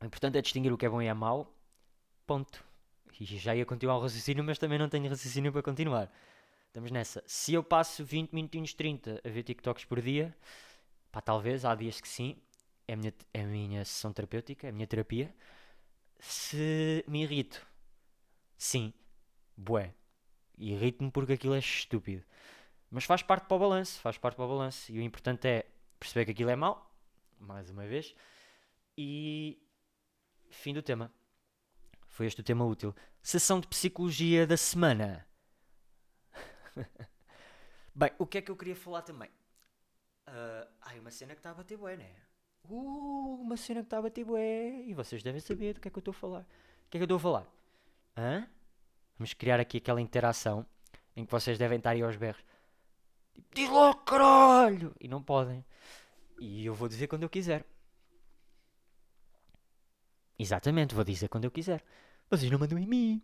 o 0.02 0.06
importante 0.06 0.38
é 0.38 0.42
distinguir 0.42 0.74
o 0.74 0.78
que 0.78 0.86
é 0.86 0.90
bom 0.90 1.02
e 1.02 1.08
é 1.08 1.14
mau. 1.14 1.54
Ponto. 2.26 2.64
E 3.20 3.26
já 3.26 3.56
ia 3.56 3.66
continuar 3.66 3.98
o 3.98 4.02
raciocínio, 4.02 4.44
mas 4.44 4.58
também 4.58 4.80
não 4.80 4.90
tenho 4.90 5.08
raciocínio 5.08 5.52
para 5.52 5.62
continuar. 5.62 6.12
Estamos 6.68 6.90
nessa. 6.90 7.24
Se 7.28 7.54
eu 7.54 7.64
passo 7.64 8.04
20 8.04 8.32
minutinhos 8.32 8.74
30 8.74 9.22
a 9.24 9.30
ver 9.30 9.44
TikToks 9.44 9.86
por 9.86 10.02
dia, 10.02 10.36
pá, 11.12 11.22
talvez, 11.22 11.66
há 11.66 11.76
dias 11.76 12.02
que 12.02 12.08
sim, 12.08 12.38
é 12.88 12.94
a 12.94 12.98
minha, 12.98 13.14
é 13.34 13.42
a 13.42 13.46
minha 13.46 13.86
sessão 13.86 14.12
terapêutica, 14.12 14.68
é 14.68 14.70
a 14.70 14.74
minha 14.74 14.88
terapia. 14.88 15.36
Se 16.20 17.04
me 17.08 17.24
irrito, 17.24 17.66
sim, 18.58 18.94
bué. 19.56 19.94
Irrito-me 20.58 21.12
porque 21.12 21.34
aquilo 21.34 21.54
é 21.54 21.60
estúpido. 21.60 22.24
Mas 22.90 23.04
faz 23.04 23.22
parte 23.22 23.46
para 23.48 23.56
o 23.56 23.60
balanço, 23.60 24.00
faz 24.00 24.18
parte 24.18 24.36
para 24.36 24.46
o 24.46 24.48
balanço. 24.48 24.92
E 24.92 25.00
o 25.00 25.02
importante 25.02 25.48
é 25.48 25.66
perceber 26.00 26.26
que 26.26 26.32
aquilo 26.32 26.50
é 26.50 26.56
mau, 26.56 26.92
mais 27.40 27.70
uma 27.70 27.86
vez. 27.86 28.16
E 28.98 29.62
fim 30.56 30.74
do 30.74 30.82
tema. 30.82 31.12
Foi 32.08 32.26
este 32.26 32.42
o 32.42 32.44
tema 32.44 32.66
útil. 32.66 32.94
Sessão 33.22 33.60
de 33.60 33.68
psicologia 33.68 34.46
da 34.46 34.58
semana. 34.58 35.26
Bem, 37.96 38.12
o 38.18 38.26
que 38.26 38.38
é 38.38 38.42
que 38.42 38.52
eu 38.52 38.56
queria 38.56 38.76
falar 38.76 39.02
também? 39.02 39.30
Uh, 40.28 40.68
ai, 40.82 41.00
uma 41.00 41.12
cena 41.12 41.34
que 41.34 41.40
está 41.40 41.52
a 41.52 41.54
bater 41.54 41.78
bué, 41.78 41.98
né? 41.98 42.16
Uh, 42.70 43.42
uma 43.42 43.58
cena 43.58 43.82
que 43.82 43.88
está 43.88 43.98
a 43.98 44.02
bater 44.02 44.24
bué. 44.24 44.84
E 44.86 44.94
vocês 44.94 45.24
devem 45.24 45.42
saber 45.42 45.74
do 45.74 45.82
que 45.82 45.88
é 45.88 45.92
que 45.92 45.98
eu 45.98 46.02
estou 46.02 46.12
a 46.12 46.16
falar. 46.16 46.42
O 46.42 46.90
que 46.90 46.98
é 46.98 47.00
que 47.00 47.04
eu 47.04 47.06
estou 47.06 47.18
a 47.18 47.20
falar? 47.20 47.48
Hã? 48.18 48.48
Vamos 49.18 49.34
criar 49.34 49.60
aqui 49.60 49.78
aquela 49.78 50.02
interação 50.02 50.66
em 51.16 51.26
que 51.26 51.32
vocês 51.32 51.58
devem 51.58 51.78
estar 51.78 51.92
aí 51.92 52.02
aos 52.02 52.16
berros. 52.16 52.44
Tipo, 53.34 53.48
diz 53.54 53.70
logo, 53.70 54.00
caralho! 54.00 54.96
E 55.00 55.08
não 55.08 55.22
podem. 55.22 55.66
E 56.40 56.66
eu 56.66 56.74
vou 56.74 56.88
dizer 56.88 57.08
quando 57.08 57.24
eu 57.24 57.30
quiser. 57.30 57.66
Exatamente, 60.42 60.96
vou 60.96 61.04
dizer 61.04 61.28
quando 61.30 61.46
eu 61.46 61.52
quiser. 61.52 61.84
Vocês 62.28 62.52
não 62.52 62.58
mandam 62.58 62.80
em 62.80 62.88
mim. 62.88 63.22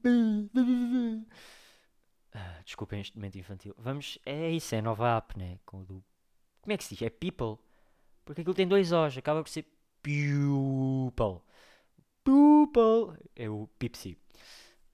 Ah, 2.32 2.62
desculpem 2.64 3.02
este 3.02 3.16
momento 3.18 3.40
infantil. 3.40 3.74
Vamos. 3.76 4.20
É 4.24 4.52
isso, 4.52 4.76
é 4.76 4.78
a 4.78 4.82
nova 4.84 5.18
app, 5.18 5.36
né? 5.36 5.58
Com 5.66 5.80
o 5.80 5.84
do. 5.84 6.04
Como 6.62 6.72
é 6.72 6.78
que 6.78 6.84
se 6.84 6.94
diz? 6.94 7.02
É 7.02 7.10
People. 7.10 7.58
Porque 8.24 8.42
aquilo 8.42 8.54
tem 8.54 8.68
dois 8.68 8.92
O's. 8.92 9.18
Acaba 9.18 9.42
por 9.42 9.50
ser 9.50 9.66
Pupil. 10.04 11.42
Pupil. 12.24 13.18
É 13.36 13.50
o 13.50 13.68
Pipsy. 13.80 14.16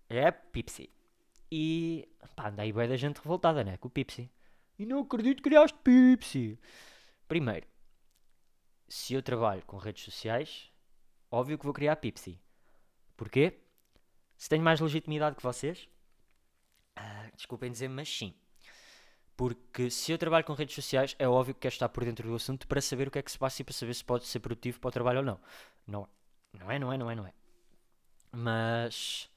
É 0.07 0.31
Pipsy. 0.31 0.89
E. 1.51 2.07
Pá, 2.37 2.47
anda 2.47 2.61
aí 2.61 2.71
bem 2.71 2.87
da 2.87 2.95
gente 2.95 3.17
revoltada, 3.17 3.65
né? 3.65 3.75
Com 3.75 3.89
o 3.89 3.91
Pipsy. 3.91 4.31
E 4.79 4.85
não 4.85 5.01
acredito 5.01 5.43
que 5.43 5.49
criaste 5.49 5.77
Pipsy. 5.83 6.57
Primeiro, 7.27 7.67
se 8.87 9.13
eu 9.13 9.21
trabalho 9.21 9.65
com 9.65 9.75
redes 9.75 10.05
sociais, 10.05 10.71
óbvio 11.33 11.57
que 11.57 11.65
vou 11.65 11.73
criar 11.73 11.95
Pipsy. 11.95 12.39
Porquê? 13.17 13.59
Se 14.37 14.47
tenho 14.47 14.63
mais 14.63 14.79
legitimidade 14.79 15.35
que 15.35 15.43
vocês, 15.43 15.89
ah, 16.95 17.29
desculpem 17.35 17.71
dizer, 17.71 17.87
mas 17.87 18.07
sim. 18.07 18.33
Porque 19.35 19.89
se 19.89 20.11
eu 20.11 20.17
trabalho 20.17 20.45
com 20.45 20.53
redes 20.53 20.75
sociais, 20.75 21.15
é 21.17 21.27
óbvio 21.27 21.55
que 21.55 21.61
quero 21.61 21.73
estar 21.73 21.89
por 21.89 22.05
dentro 22.05 22.27
do 22.29 22.35
assunto 22.35 22.67
para 22.67 22.79
saber 22.79 23.07
o 23.07 23.11
que 23.11 23.17
é 23.17 23.21
que 23.23 23.31
se 23.31 23.39
passa 23.39 23.61
e 23.61 23.65
para 23.65 23.73
saber 23.73 23.95
se 23.95 24.05
pode 24.05 24.27
ser 24.27 24.39
produtivo 24.39 24.79
para 24.79 24.89
o 24.89 24.91
trabalho 24.91 25.19
ou 25.19 25.25
não. 25.25 25.39
Não, 25.87 26.07
não 26.53 26.71
é, 26.71 26.77
não 26.77 26.93
é, 26.93 26.97
não 26.97 27.09
é, 27.09 27.15
não 27.15 27.27
é. 27.27 27.33
Mas. 28.31 29.29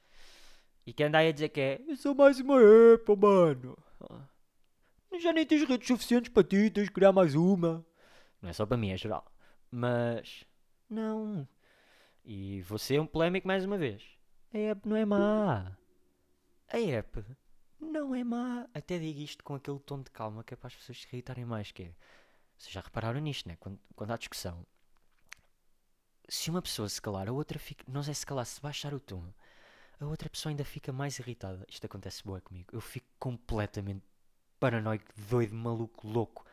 E 0.85 0.93
quem 0.93 1.07
anda 1.07 1.17
aí 1.17 1.29
a 1.29 1.31
dizer 1.31 1.49
que 1.49 1.59
é. 1.59 1.81
Eu 1.87 1.97
sou 1.97 2.13
mais 2.13 2.39
uma 2.39 2.61
app, 2.61 3.15
mano. 3.15 3.75
Já 5.19 5.33
nem 5.33 5.45
tens 5.45 5.67
redes 5.67 5.87
suficientes 5.87 6.31
para 6.31 6.43
ti, 6.43 6.69
tens 6.69 6.85
de 6.85 6.91
criar 6.91 7.11
mais 7.11 7.33
uma. 7.33 7.83
Não 8.39 8.49
é 8.49 8.53
só 8.53 8.67
para 8.67 8.77
mim, 8.77 8.91
é 8.91 8.97
geral. 8.97 9.25
Mas. 9.71 10.45
Não. 10.87 11.47
E 12.29 12.61
vou 12.63 12.77
ser 12.77 12.99
um 12.99 13.07
polémico 13.07 13.47
mais 13.47 13.63
uma 13.63 13.77
vez. 13.77 14.03
A 14.53 14.57
app 14.57 14.85
não 14.85 14.97
é 14.97 15.05
má. 15.05 15.77
A 16.67 16.77
app 16.77 17.23
não 17.79 18.13
é 18.13 18.21
má. 18.21 18.67
Até 18.73 18.99
digo 18.99 19.21
isto 19.21 19.41
com 19.45 19.55
aquele 19.55 19.79
tom 19.79 20.01
de 20.01 20.11
calma 20.11 20.43
que 20.43 20.53
é 20.53 20.57
para 20.57 20.67
as 20.67 20.75
pessoas 20.75 20.99
se 20.99 21.07
irritarem 21.07 21.45
mais. 21.45 21.71
Que 21.71 21.83
é. 21.83 21.95
Vocês 22.57 22.73
já 22.73 22.81
repararam 22.81 23.21
nisto, 23.21 23.47
né? 23.47 23.55
Quando, 23.61 23.79
quando 23.95 24.11
há 24.11 24.17
discussão, 24.17 24.65
se 26.27 26.49
uma 26.49 26.61
pessoa 26.61 26.89
se 26.89 27.01
calar, 27.01 27.29
a 27.29 27.31
outra 27.31 27.57
fica. 27.57 27.85
Não 27.87 28.03
sei 28.03 28.13
se 28.13 28.25
calar, 28.25 28.45
se 28.45 28.59
baixar 28.59 28.93
o 28.93 28.99
tom, 28.99 29.23
a 29.97 30.05
outra 30.05 30.29
pessoa 30.29 30.51
ainda 30.51 30.65
fica 30.65 30.91
mais 30.91 31.17
irritada. 31.19 31.65
Isto 31.69 31.85
acontece 31.85 32.25
boa 32.25 32.41
comigo. 32.41 32.67
Eu 32.73 32.81
fico 32.81 33.07
completamente 33.17 34.03
paranoico, 34.59 35.05
doido, 35.29 35.55
maluco, 35.55 36.05
louco 36.05 36.45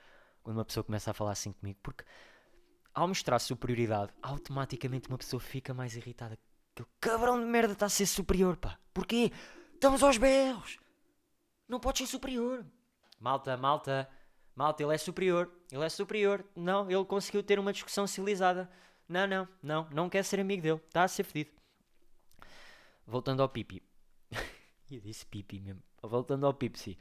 quando 0.44 0.56
uma 0.56 0.64
pessoa 0.64 0.84
começa 0.84 1.10
a 1.10 1.14
falar 1.14 1.32
assim 1.32 1.52
comigo. 1.52 1.80
Porque 1.82 2.04
ao 2.94 3.08
mostrar 3.08 3.38
superioridade, 3.38 4.12
automaticamente 4.22 5.08
uma 5.08 5.18
pessoa 5.18 5.40
fica 5.40 5.74
mais 5.74 5.96
irritada. 5.96 6.38
Aquele 6.72 6.88
cabrão 7.00 7.38
de 7.38 7.46
merda 7.46 7.72
está 7.72 7.86
a 7.86 7.90
ser 7.90 8.06
superior, 8.06 8.56
pá. 8.56 8.78
Porquê? 8.92 9.32
Estamos 9.74 10.02
aos 10.02 10.16
berros. 10.16 10.78
Não 11.68 11.80
pode 11.80 11.98
ser 11.98 12.06
superior. 12.06 12.64
Malta, 13.18 13.56
malta, 13.56 14.08
malta, 14.54 14.82
ele 14.82 14.94
é 14.94 14.98
superior. 14.98 15.50
Ele 15.70 15.84
é 15.84 15.88
superior. 15.88 16.44
Não, 16.54 16.90
ele 16.90 17.04
conseguiu 17.04 17.42
ter 17.42 17.58
uma 17.58 17.72
discussão 17.72 18.06
civilizada. 18.06 18.70
Não, 19.08 19.26
não, 19.26 19.48
não, 19.62 19.88
não 19.90 20.08
quer 20.08 20.24
ser 20.24 20.40
amigo 20.40 20.62
dele. 20.62 20.80
Está 20.86 21.04
a 21.04 21.08
ser 21.08 21.24
fedido. 21.24 21.50
Voltando 23.06 23.42
ao 23.42 23.48
Pipi. 23.48 23.82
Eu 24.90 25.00
disse 25.00 25.26
Pipi 25.26 25.60
mesmo. 25.60 25.82
Voltando 26.02 26.46
ao 26.46 26.54
Pipsy. 26.54 26.98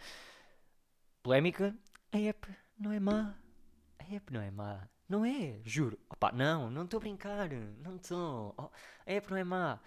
Polémica. 1.22 1.76
A 2.12 2.18
app 2.18 2.48
não 2.78 2.92
é 2.92 3.00
má. 3.00 3.36
A 4.00 4.16
app 4.16 4.34
não 4.34 4.42
é 4.42 4.52
má. 4.52 4.90
Não 5.14 5.24
é, 5.24 5.60
juro. 5.64 6.00
Opa, 6.10 6.32
não, 6.32 6.72
não 6.72 6.86
estou 6.86 6.98
a 6.98 7.02
brincar. 7.02 7.48
Não 7.84 7.98
estou. 7.98 8.56
Oh, 8.58 8.70
app 9.06 9.30
não 9.30 9.38
é 9.38 9.44
má. 9.44 9.80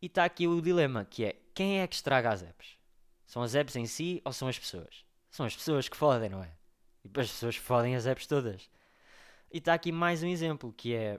E 0.00 0.06
está 0.06 0.24
aqui 0.24 0.46
o 0.46 0.62
dilema, 0.62 1.04
que 1.04 1.24
é 1.24 1.36
quem 1.52 1.80
é 1.80 1.86
que 1.88 1.96
estraga 1.96 2.30
as 2.30 2.40
apps? 2.40 2.78
São 3.26 3.42
as 3.42 3.56
apps 3.56 3.74
em 3.74 3.86
si 3.86 4.22
ou 4.24 4.32
são 4.32 4.46
as 4.46 4.56
pessoas? 4.56 5.04
São 5.28 5.44
as 5.44 5.56
pessoas 5.56 5.88
que 5.88 5.96
fodem, 5.96 6.28
não 6.28 6.40
é? 6.40 6.52
E 7.02 7.08
as 7.20 7.32
pessoas 7.32 7.56
fodem 7.56 7.96
as 7.96 8.06
apps 8.06 8.28
todas. 8.28 8.70
E 9.52 9.58
está 9.58 9.74
aqui 9.74 9.90
mais 9.90 10.22
um 10.22 10.28
exemplo, 10.28 10.72
que 10.72 10.94
é... 10.94 11.18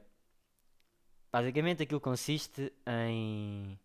Basicamente 1.29 1.83
aquilo 1.83 1.99
consiste 1.99 2.71
em... 2.87 3.77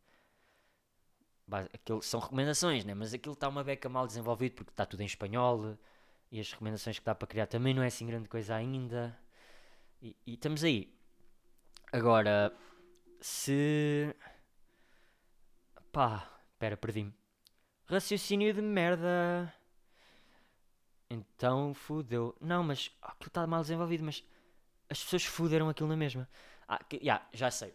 Aquilo 1.74 2.00
são 2.02 2.20
recomendações, 2.20 2.84
né? 2.84 2.94
Mas 2.94 3.12
aquilo 3.12 3.32
está 3.34 3.48
uma 3.48 3.64
beca 3.64 3.88
mal 3.88 4.06
desenvolvido 4.06 4.54
porque 4.54 4.70
está 4.70 4.86
tudo 4.86 5.00
em 5.00 5.06
espanhol. 5.06 5.76
E 6.30 6.40
as 6.40 6.50
recomendações 6.50 6.98
que 6.98 7.04
dá 7.04 7.14
para 7.14 7.28
criar 7.28 7.46
também 7.46 7.72
não 7.72 7.82
é 7.82 7.86
assim 7.86 8.06
grande 8.06 8.28
coisa 8.28 8.54
ainda. 8.54 9.16
E, 10.02 10.16
e 10.26 10.34
estamos 10.34 10.64
aí. 10.64 10.92
Agora, 11.92 12.52
se... 13.20 14.14
Pá, 15.92 16.28
espera, 16.52 16.76
perdi-me. 16.76 17.14
Raciocínio 17.86 18.52
de 18.52 18.60
merda. 18.60 19.52
Então 21.08 21.72
fudeu. 21.72 22.36
Não, 22.40 22.62
mas 22.62 22.90
ah, 23.00 23.12
aquilo 23.12 23.28
está 23.28 23.46
mal 23.46 23.62
desenvolvido, 23.62 24.04
mas 24.04 24.24
as 24.90 25.02
pessoas 25.02 25.24
fuderam 25.24 25.68
aquilo 25.68 25.88
na 25.88 25.96
mesma. 25.96 26.28
Ah, 26.66 26.82
que, 26.82 26.96
yeah, 26.96 27.26
já 27.32 27.50
sei. 27.50 27.72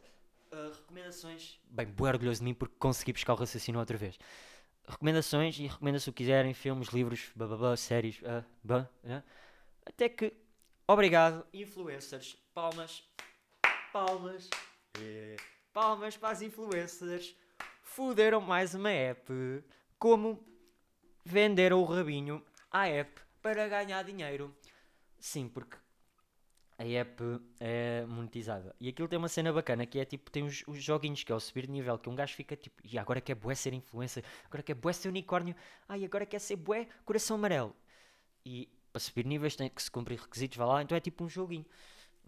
Ah, 0.51 0.69
recomendações. 0.73 1.59
Bem, 1.63 1.87
boa 1.87 2.09
orgulhoso 2.09 2.39
de 2.39 2.45
mim 2.45 2.53
porque 2.53 2.75
consegui 2.77 3.13
buscar 3.13 3.33
o 3.33 3.37
raciocínio 3.37 3.79
outra 3.79 3.97
vez. 3.97 4.19
Recomendações 4.87 5.57
e 5.57 5.67
recomenda-se 5.67 6.09
o 6.09 6.13
quiserem, 6.13 6.53
filmes, 6.53 6.89
livros, 6.89 7.31
bababá, 7.35 7.75
séries, 7.77 8.19
ah. 8.25 9.23
até 9.85 10.09
que, 10.09 10.33
obrigado, 10.87 11.45
influencers, 11.53 12.37
palmas, 12.53 13.03
palmas, 13.93 14.49
eh, 14.99 15.37
palmas 15.71 16.17
para 16.17 16.29
as 16.29 16.41
influencers, 16.41 17.35
fuderam 17.83 18.41
mais 18.41 18.73
uma 18.73 18.91
app, 18.91 19.31
como 19.97 20.43
venderam 21.23 21.81
o 21.81 21.85
rabinho 21.85 22.43
à 22.69 22.87
app 22.87 23.21
para 23.41 23.67
ganhar 23.67 24.03
dinheiro. 24.03 24.55
Sim, 25.19 25.47
porque 25.47 25.77
a 26.81 27.01
app 27.01 27.23
é 27.59 28.05
monetizada. 28.07 28.75
E 28.79 28.89
aquilo 28.89 29.07
tem 29.07 29.17
uma 29.19 29.27
cena 29.27 29.53
bacana 29.53 29.85
que 29.85 29.99
é 29.99 30.05
tipo, 30.05 30.31
tem 30.31 30.43
os, 30.43 30.63
os 30.67 30.83
joguinhos 30.83 31.23
que 31.23 31.31
é 31.31 31.35
o 31.35 31.39
subir 31.39 31.67
de 31.67 31.71
nível, 31.71 31.97
que 31.97 32.09
um 32.09 32.15
gajo 32.15 32.33
fica 32.33 32.55
tipo, 32.55 32.81
e 32.83 32.97
agora 32.97 33.21
quer 33.21 33.35
bué 33.35 33.53
ser 33.53 33.73
influencer, 33.73 34.23
agora 34.45 34.63
quer 34.63 34.73
bué 34.73 34.91
ser 34.91 35.09
unicórnio, 35.09 35.55
ai 35.87 36.03
agora 36.03 36.25
quer 36.25 36.39
ser 36.39 36.55
bué 36.55 36.87
coração 37.05 37.37
amarelo. 37.37 37.75
E 38.43 38.67
para 38.91 38.99
subir 38.99 39.25
níveis 39.25 39.55
tem 39.55 39.69
que 39.69 39.81
se 39.81 39.91
cumprir 39.91 40.19
requisitos, 40.19 40.57
vá 40.57 40.65
lá, 40.65 40.81
então 40.81 40.97
é 40.97 40.99
tipo 40.99 41.23
um 41.23 41.29
joguinho. 41.29 41.65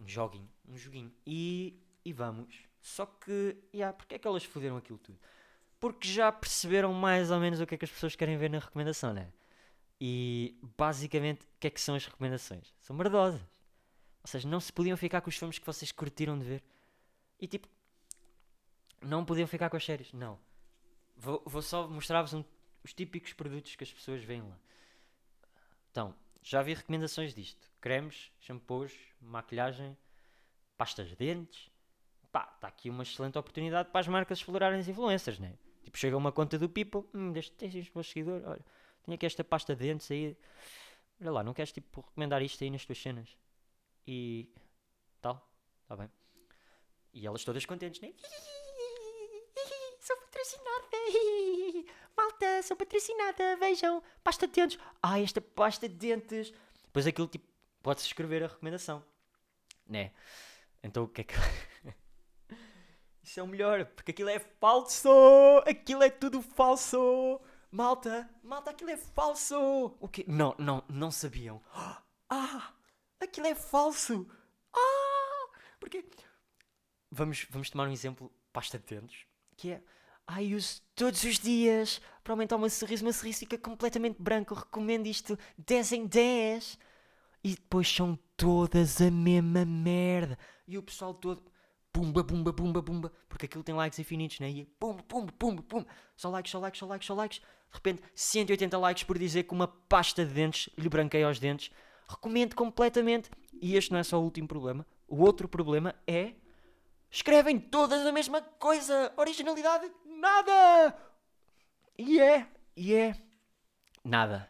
Um 0.00 0.06
joguinho, 0.06 0.48
um 0.68 0.76
joguinho. 0.76 1.12
E, 1.26 1.76
e 2.04 2.12
vamos. 2.12 2.54
Só 2.80 3.06
que, 3.06 3.56
yeah, 3.74 3.96
porque 3.96 4.14
é 4.14 4.18
que 4.18 4.28
elas 4.28 4.44
fuderam 4.44 4.76
aquilo 4.76 4.98
tudo? 4.98 5.18
Porque 5.80 6.06
já 6.08 6.30
perceberam 6.30 6.92
mais 6.92 7.30
ou 7.30 7.40
menos 7.40 7.60
o 7.60 7.66
que 7.66 7.74
é 7.74 7.78
que 7.78 7.84
as 7.84 7.90
pessoas 7.90 8.14
querem 8.14 8.36
ver 8.36 8.50
na 8.50 8.58
recomendação, 8.58 9.12
né? 9.12 9.32
E 10.00 10.58
basicamente, 10.76 11.42
o 11.42 11.58
que 11.58 11.66
é 11.66 11.70
que 11.70 11.80
são 11.80 11.94
as 11.94 12.04
recomendações? 12.04 12.74
São 12.80 12.94
merdosas. 12.94 13.40
Ou 14.24 14.28
seja, 14.28 14.48
não 14.48 14.58
se 14.58 14.72
podiam 14.72 14.96
ficar 14.96 15.20
com 15.20 15.28
os 15.28 15.36
filmes 15.36 15.58
que 15.58 15.66
vocês 15.66 15.92
curtiram 15.92 16.36
de 16.38 16.44
ver. 16.44 16.64
E 17.38 17.46
tipo, 17.46 17.68
não 19.02 19.24
podiam 19.24 19.46
ficar 19.46 19.68
com 19.68 19.76
as 19.76 19.84
séries. 19.84 20.12
Não. 20.14 20.38
Vou, 21.16 21.42
vou 21.44 21.60
só 21.62 21.86
mostrar-vos 21.86 22.32
um- 22.32 22.44
os 22.82 22.92
típicos 22.94 23.34
produtos 23.34 23.76
que 23.76 23.84
as 23.84 23.92
pessoas 23.92 24.24
veem 24.24 24.40
lá. 24.42 24.58
Então, 25.90 26.14
já 26.42 26.62
vi 26.62 26.72
recomendações 26.74 27.34
disto: 27.34 27.70
cremes, 27.80 28.32
shampoos, 28.40 28.92
maquilhagem, 29.20 29.96
pastas 30.76 31.08
de 31.10 31.16
dentes. 31.16 31.70
Pá, 32.32 32.50
está 32.54 32.66
aqui 32.66 32.90
uma 32.90 33.02
excelente 33.04 33.38
oportunidade 33.38 33.90
para 33.90 34.00
as 34.00 34.08
marcas 34.08 34.38
explorarem 34.38 34.80
as 34.80 34.88
influências, 34.88 35.38
né? 35.38 35.54
Tipo, 35.84 35.98
chega 35.98 36.16
uma 36.16 36.32
conta 36.32 36.58
do 36.58 36.68
People, 36.68 37.04
hum, 37.14 37.30
deste 37.30 37.52
tens 37.52 37.74
este 37.74 37.92
meu 37.94 38.02
seguidor, 38.02 38.42
olha, 38.44 38.64
tenho 39.04 39.14
aqui 39.14 39.26
esta 39.26 39.44
pasta 39.44 39.76
de 39.76 39.84
dentes 39.86 40.10
aí. 40.10 40.36
Olha 41.20 41.30
lá, 41.30 41.42
não 41.44 41.54
queres 41.54 41.70
tipo 41.70 42.00
recomendar 42.00 42.42
isto 42.42 42.64
aí 42.64 42.70
nas 42.70 42.84
tuas 42.84 43.00
cenas? 43.00 43.36
E 44.06 44.52
tal, 45.20 45.48
está 45.82 45.96
bem. 45.96 46.10
E 47.12 47.26
elas 47.26 47.44
todas 47.44 47.64
contentes, 47.64 48.00
né? 48.00 48.12
Sou 50.00 50.16
patrocinada! 50.18 50.96
Malta, 52.14 52.62
sou 52.62 52.76
patrocinada! 52.76 53.56
Vejam, 53.56 54.02
pasta 54.22 54.46
de 54.46 54.52
dentes! 54.52 54.78
Ah, 55.02 55.18
esta 55.18 55.40
pasta 55.40 55.88
de 55.88 55.94
dentes! 55.94 56.52
Depois 56.84 57.06
aquilo 57.06 57.26
tipo, 57.26 57.46
pode-se 57.82 58.08
escrever 58.08 58.44
a 58.44 58.48
recomendação, 58.48 59.02
né? 59.86 60.12
Então 60.82 61.04
o 61.04 61.08
que 61.08 61.22
é 61.22 61.24
que. 61.24 61.34
Isso 63.22 63.40
é 63.40 63.42
o 63.42 63.46
melhor, 63.46 63.86
porque 63.86 64.10
aquilo 64.10 64.28
é 64.28 64.38
falso! 64.38 65.08
Aquilo 65.66 66.02
é 66.02 66.10
tudo 66.10 66.42
falso! 66.42 67.40
Malta, 67.70 68.28
malta, 68.42 68.72
aquilo 68.72 68.90
é 68.90 68.98
falso! 68.98 69.96
O 69.98 70.06
quê? 70.06 70.26
Não, 70.28 70.54
não, 70.58 70.84
não 70.88 71.10
sabiam. 71.10 71.62
Ah, 72.30 72.72
aquilo 73.20 73.46
é 73.46 73.54
falso! 73.54 74.26
Ah! 74.74 75.58
Porque. 75.78 76.04
Vamos, 77.10 77.46
vamos 77.50 77.70
tomar 77.70 77.88
um 77.88 77.92
exemplo, 77.92 78.32
pasta 78.52 78.78
de 78.78 78.86
dentes, 78.86 79.26
que 79.56 79.70
é. 79.70 79.82
Ai, 80.26 80.54
uso 80.54 80.80
todos 80.94 81.22
os 81.24 81.38
dias 81.38 82.00
para 82.22 82.32
aumentar 82.32 82.56
o 82.56 82.58
meu 82.58 82.70
sorriso. 82.70 83.02
O 83.02 83.04
meu 83.04 83.12
sorriso 83.12 83.40
fica 83.40 83.58
completamente 83.58 84.16
branco. 84.20 84.54
Eu 84.54 84.58
recomendo 84.58 85.06
isto 85.06 85.38
10 85.58 85.92
em 85.92 86.06
10. 86.06 86.78
E 87.42 87.50
depois 87.50 87.86
são 87.86 88.18
todas 88.36 89.02
a 89.02 89.10
mesma 89.10 89.66
merda. 89.66 90.38
E 90.66 90.78
o 90.78 90.82
pessoal 90.82 91.12
todo. 91.12 91.52
Pumba, 91.92 92.24
pumba, 92.24 92.52
pumba, 92.52 92.82
pumba. 92.82 93.12
Porque 93.28 93.44
aquilo 93.44 93.62
tem 93.62 93.74
likes 93.74 93.98
infinitos, 93.98 94.40
né? 94.40 94.48
E 94.48 94.64
pumba, 94.64 95.02
pumba, 95.02 95.32
pumba, 95.32 95.62
pumba. 95.62 95.86
Só 96.16 96.30
likes, 96.30 96.50
só 96.50 96.58
likes, 96.58 96.78
só 96.78 96.86
likes, 96.86 97.06
só 97.06 97.14
likes. 97.14 97.38
De 97.38 97.74
repente, 97.74 98.02
180 98.14 98.78
likes 98.78 99.04
por 99.04 99.18
dizer 99.18 99.42
que 99.42 99.52
uma 99.52 99.68
pasta 99.68 100.24
de 100.24 100.32
dentes 100.32 100.70
lhe 100.78 100.88
branqueia 100.88 101.28
os 101.28 101.38
dentes. 101.38 101.70
Recomendo 102.08 102.54
completamente. 102.54 103.30
E 103.60 103.76
este 103.76 103.92
não 103.92 103.98
é 103.98 104.02
só 104.02 104.20
o 104.20 104.24
último 104.24 104.48
problema. 104.48 104.86
O 105.08 105.22
outro 105.22 105.48
problema 105.48 105.94
é. 106.06 106.34
Escrevem 107.10 107.58
todas 107.58 108.04
a 108.04 108.12
mesma 108.12 108.42
coisa. 108.42 109.12
Originalidade, 109.16 109.90
nada. 110.04 110.96
E 111.96 112.20
é. 112.20 112.46
E 112.76 112.94
é. 112.94 113.16
Nada. 114.04 114.48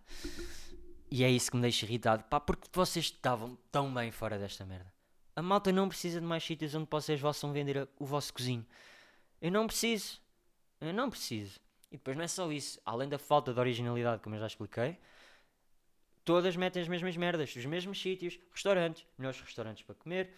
E 1.10 1.22
é 1.22 1.30
isso 1.30 1.50
que 1.50 1.56
me 1.56 1.62
deixa 1.62 1.86
irritado. 1.86 2.24
Pá, 2.24 2.40
porque 2.40 2.68
vocês 2.72 3.04
estavam 3.04 3.56
tão 3.70 3.92
bem 3.92 4.10
fora 4.10 4.38
desta 4.38 4.64
merda. 4.64 4.92
A 5.36 5.42
malta 5.42 5.70
não 5.72 5.88
precisa 5.88 6.20
de 6.20 6.26
mais 6.26 6.42
sítios 6.44 6.74
onde 6.74 6.88
vocês 6.90 7.20
possam 7.20 7.52
vender 7.52 7.88
o 7.98 8.04
vosso 8.04 8.32
cozinho. 8.32 8.66
Eu 9.40 9.52
não 9.52 9.66
preciso. 9.66 10.20
Eu 10.80 10.92
não 10.92 11.10
preciso. 11.10 11.60
E 11.90 11.96
depois 11.96 12.16
não 12.16 12.24
é 12.24 12.28
só 12.28 12.50
isso. 12.50 12.80
Além 12.84 13.08
da 13.08 13.18
falta 13.18 13.52
de 13.52 13.60
originalidade, 13.60 14.22
como 14.22 14.34
eu 14.34 14.40
já 14.40 14.46
expliquei, 14.46 14.98
todas 16.24 16.56
metem 16.56 16.82
as 16.82 16.88
mesmas 16.88 17.16
merdas, 17.16 17.54
os 17.54 17.64
mesmos 17.66 18.00
sítios, 18.00 18.38
restaurantes, 18.50 19.06
melhores 19.18 19.40
restaurantes 19.40 19.82
para 19.82 19.94
comer. 19.94 20.30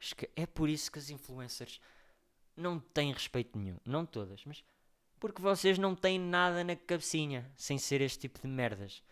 esque- 0.00 0.30
é 0.36 0.46
por 0.46 0.68
isso 0.68 0.92
que 0.92 0.98
as 0.98 1.10
influencers 1.10 1.80
não 2.56 2.78
têm 2.78 3.12
respeito 3.12 3.58
nenhum. 3.58 3.78
Não 3.84 4.04
todas, 4.04 4.44
mas 4.44 4.62
porque 5.18 5.42
vocês 5.42 5.78
não 5.78 5.94
têm 5.94 6.18
nada 6.18 6.62
na 6.62 6.76
cabecinha 6.76 7.50
sem 7.56 7.78
ser 7.78 8.00
este 8.00 8.20
tipo 8.20 8.40
de 8.40 8.46
merdas. 8.46 9.02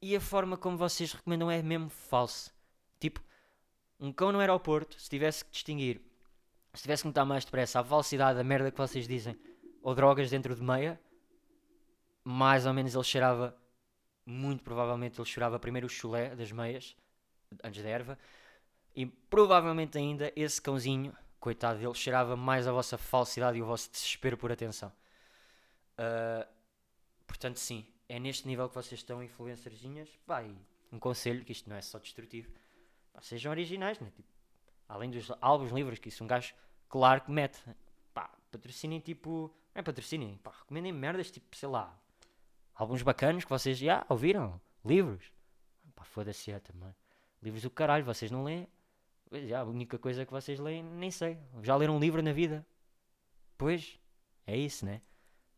E 0.00 0.16
a 0.16 0.20
forma 0.20 0.56
como 0.56 0.76
vocês 0.76 1.12
recomendam 1.12 1.50
é 1.50 1.62
mesmo 1.62 1.88
falso. 1.90 2.52
Tipo, 2.98 3.22
um 4.00 4.12
cão 4.12 4.32
no 4.32 4.40
aeroporto, 4.40 5.00
se 5.00 5.08
tivesse 5.08 5.44
que 5.44 5.50
distinguir, 5.50 6.00
se 6.72 6.82
tivesse 6.82 7.02
que 7.02 7.08
notar 7.08 7.26
mais 7.26 7.44
depressa 7.44 7.80
a 7.80 7.84
falsidade 7.84 8.38
da 8.38 8.44
merda 8.44 8.70
que 8.70 8.78
vocês 8.78 9.06
dizem, 9.06 9.36
ou 9.82 9.94
drogas 9.94 10.30
dentro 10.30 10.54
de 10.54 10.62
meia, 10.62 11.00
mais 12.28 12.66
ou 12.66 12.74
menos 12.74 12.94
ele 12.94 13.04
cheirava, 13.04 13.56
muito 14.26 14.62
provavelmente 14.62 15.18
ele 15.18 15.26
cheirava 15.26 15.58
primeiro 15.58 15.86
o 15.86 15.90
chulé 15.90 16.36
das 16.36 16.52
meias, 16.52 16.94
antes 17.64 17.82
da 17.82 17.88
erva, 17.88 18.18
e 18.94 19.06
provavelmente 19.06 19.96
ainda 19.96 20.30
esse 20.36 20.60
cãozinho, 20.60 21.16
coitado 21.40 21.78
dele, 21.78 21.94
cheirava 21.94 22.36
mais 22.36 22.66
a 22.66 22.72
vossa 22.72 22.98
falsidade 22.98 23.56
e 23.56 23.62
o 23.62 23.64
vosso 23.64 23.90
desespero 23.90 24.36
por 24.36 24.52
atenção. 24.52 24.92
Ah, 25.96 26.46
portanto, 27.26 27.56
sim, 27.56 27.86
é 28.06 28.18
neste 28.18 28.46
nível 28.46 28.68
que 28.68 28.74
vocês 28.74 29.00
estão, 29.00 29.22
influencerzinhas. 29.22 30.10
Pá, 30.26 30.42
um 30.92 30.98
conselho, 30.98 31.42
que 31.42 31.52
isto 31.52 31.70
não 31.70 31.76
é 31.76 31.80
só 31.80 31.98
destrutivo, 31.98 32.52
pá, 33.10 33.22
sejam 33.22 33.50
originais, 33.50 33.98
né? 34.00 34.12
Tipo, 34.14 34.28
além 34.86 35.10
dos 35.10 35.32
álbuns, 35.40 35.72
livros, 35.72 35.98
que 35.98 36.10
isso 36.10 36.22
um 36.22 36.26
gajo, 36.26 36.54
claro 36.90 37.22
que 37.22 37.30
mete. 37.30 37.58
Patrocinem 38.50 39.00
tipo. 39.00 39.50
Não 39.74 39.80
é 39.80 39.82
patrocinem, 39.82 40.36
pá, 40.38 40.50
recomendem 40.50 40.92
merdas 40.92 41.30
tipo, 41.30 41.56
sei 41.56 41.68
lá, 41.70 41.98
álbuns 42.78 43.02
bacanos 43.02 43.44
que 43.44 43.50
vocês 43.50 43.76
já 43.76 44.06
ouviram, 44.08 44.60
livros. 44.84 45.32
Pá, 45.96 46.04
foda-se 46.04 46.52
é 46.52 46.60
também. 46.60 46.94
Livros 47.42 47.62
do 47.62 47.70
caralho, 47.70 48.04
vocês 48.04 48.30
não 48.30 48.44
leem. 48.44 48.68
Já, 49.46 49.60
a 49.60 49.64
única 49.64 49.98
coisa 49.98 50.24
que 50.24 50.32
vocês 50.32 50.60
leem, 50.60 50.82
nem 50.82 51.10
sei. 51.10 51.38
Já 51.62 51.74
leram 51.74 51.96
um 51.96 52.00
livro 52.00 52.22
na 52.22 52.32
vida? 52.32 52.64
Pois, 53.58 53.98
é 54.46 54.56
isso, 54.56 54.86
né? 54.86 55.02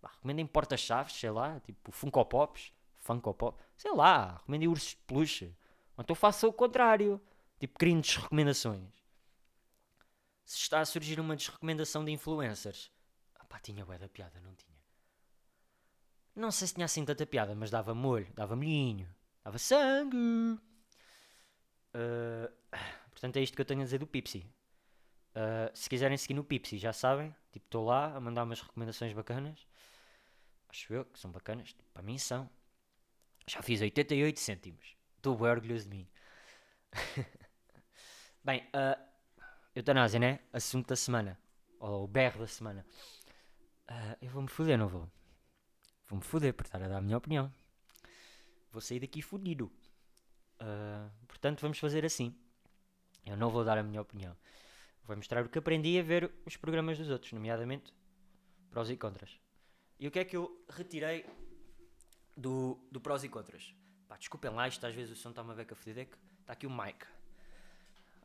Pá, 0.01 0.09
recomendem 0.09 0.47
porta-chaves, 0.47 1.13
sei 1.15 1.31
lá, 1.31 1.61
tipo 1.61 1.93
Funko 1.93 2.25
Pops, 2.25 2.73
Funko 2.99 3.35
Pop, 3.35 3.63
sei 3.77 3.93
lá, 3.93 4.39
recomendem 4.39 4.69
ursos 4.69 4.91
de 4.91 4.97
peluche. 5.07 5.55
Então 5.99 6.17
faça 6.17 6.49
o 6.49 6.53
contrário, 6.53 7.21
tipo 7.59 7.79
criem 7.79 8.01
desrecomendações. 8.01 8.89
Se 10.47 10.57
está 10.57 10.81
a 10.81 10.87
surgir 10.87 11.21
uma 11.21 11.37
desrecomendação 11.37 12.03
de 12.03 12.13
influencers, 12.13 12.91
pá, 13.47 13.59
tinha 13.59 13.85
bué 13.85 13.99
da 13.99 14.09
piada, 14.09 14.41
não 14.41 14.55
tinha? 14.55 14.70
Não 16.35 16.51
sei 16.51 16.69
se 16.69 16.75
tinha 16.75 16.85
assim 16.85 17.05
tanta 17.05 17.27
piada, 17.27 17.55
mas 17.55 17.71
dava 17.71 17.95
molho, 17.95 18.29
dava 18.35 18.57
molhinho, 18.57 19.09
dava 19.45 19.59
sangue. 19.59 20.59
Ah, 21.95 22.51
portanto, 23.11 23.37
é 23.37 23.43
isto 23.43 23.55
que 23.55 23.61
eu 23.61 23.67
tenho 23.67 23.81
a 23.81 23.85
dizer 23.85 23.99
do 23.99 24.07
Pipsi. 24.07 24.47
Ah, 25.35 25.71
se 25.75 25.89
quiserem 25.89 26.17
seguir 26.17 26.35
no 26.35 26.45
Pipsi, 26.45 26.79
já 26.79 26.93
sabem. 26.93 27.35
Tipo, 27.53 27.67
estou 27.67 27.85
lá 27.85 28.17
a 28.17 28.21
mandar 28.21 28.45
umas 28.45 28.61
recomendações 28.61 29.13
bacanas. 29.13 29.67
Acho 30.69 30.93
eu 30.95 31.05
que 31.05 31.19
são 31.19 31.31
bacanas. 31.31 31.73
Tipo, 31.73 31.91
para 31.93 32.03
mim 32.03 32.19
são. 32.19 32.49
Já 33.47 33.63
fiz 33.63 33.81
88 33.81 34.39
cêntimos. 34.39 34.97
Estou 35.17 35.37
bem 35.37 35.49
orgulhoso 35.51 35.89
de 35.89 35.97
mim. 35.97 36.09
Bem, 38.43 38.69
ah, 38.73 38.99
eutanásia, 39.75 40.19
né? 40.19 40.41
Assunto 40.53 40.89
da 40.89 40.97
semana. 40.97 41.39
Ou 41.79 42.05
o 42.05 42.09
berro 42.09 42.41
da 42.41 42.47
semana. 42.47 42.87
Ah, 43.89 44.17
eu 44.21 44.31
vou-me 44.31 44.49
foder, 44.49 44.79
não 44.79 44.89
vou? 44.89 45.11
Vou-me 46.11 46.25
foder 46.25 46.53
por 46.53 46.67
estar 46.67 46.83
a 46.83 46.89
dar 46.89 46.99
a 46.99 47.01
minha 47.01 47.17
opinião. 47.17 47.55
Vou 48.73 48.81
sair 48.81 48.99
daqui 48.99 49.23
fodido. 49.23 49.71
Ah, 50.59 51.09
portanto, 51.29 51.61
vamos 51.61 51.79
fazer 51.79 52.05
assim. 52.05 52.35
Eu 53.25 53.37
não 53.37 53.49
vou 53.49 53.65
dar 53.65 53.79
a 53.79 53.83
minha 53.83 54.03
opinião. 54.03 54.37
Vou 55.05 55.17
mostrar 55.17 55.45
o 55.45 55.49
que 55.49 55.59
aprendi 55.59 56.01
a 56.01 56.03
ver 56.03 56.29
os 56.45 56.57
programas 56.57 56.99
dos 56.99 57.09
outros, 57.11 57.33
nomeadamente 57.33 57.95
prós 58.71 58.91
e 58.91 58.97
contras. 58.97 59.39
E 60.01 60.09
o 60.09 60.11
que 60.11 60.19
é 60.19 60.25
que 60.25 60.37
eu 60.37 60.65
retirei 60.69 61.25
do, 62.37 62.77
do 62.91 63.01
prós 63.01 63.23
e 63.23 63.29
contras? 63.29 63.73
Pá, 64.09 64.17
desculpem 64.17 64.51
lá, 64.51 64.67
isto 64.67 64.85
às 64.85 64.95
vezes 64.95 65.17
o 65.17 65.21
som 65.21 65.31
está 65.31 65.43
uma 65.43 65.55
beca 65.55 65.77
fodida. 65.77 66.03
Está 66.41 66.55
aqui 66.55 66.67
o 66.67 66.71
Mike. 66.71 67.07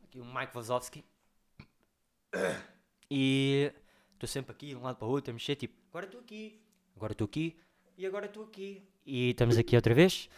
Aqui 0.02 0.18
o 0.18 0.24
Mike 0.24 0.52
Wazowski. 0.52 1.04
E 3.08 3.72
estou 4.14 4.28
sempre 4.28 4.50
aqui, 4.50 4.68
de 4.70 4.76
um 4.76 4.82
lado 4.82 4.96
para 4.96 5.06
o 5.06 5.10
outro, 5.10 5.30
a 5.30 5.34
mexer, 5.34 5.54
tipo, 5.54 5.74
agora 5.90 6.06
estou 6.06 6.20
aqui, 6.20 6.60
agora 6.96 7.12
estou 7.12 7.24
aqui, 7.24 7.56
e 7.96 8.06
agora 8.06 8.26
estou 8.26 8.44
aqui. 8.44 8.82
E 9.04 9.30
estamos 9.30 9.56
aqui 9.56 9.76
outra 9.76 9.94
vez. 9.94 10.28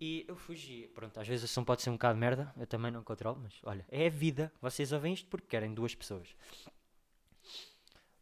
E 0.00 0.24
eu 0.28 0.36
fugi. 0.36 0.88
Pronto, 0.94 1.18
às 1.18 1.26
vezes 1.26 1.44
o 1.44 1.48
som 1.48 1.64
pode 1.64 1.82
ser 1.82 1.90
um 1.90 1.94
bocado 1.94 2.18
merda, 2.18 2.52
eu 2.56 2.66
também 2.66 2.90
não 2.90 3.02
controlo, 3.02 3.40
mas 3.42 3.54
olha, 3.64 3.84
é 3.88 4.06
a 4.06 4.10
vida. 4.10 4.52
Vocês 4.60 4.92
ouvem 4.92 5.12
isto 5.12 5.28
porque 5.28 5.48
querem 5.48 5.74
duas 5.74 5.94
pessoas. 5.94 6.28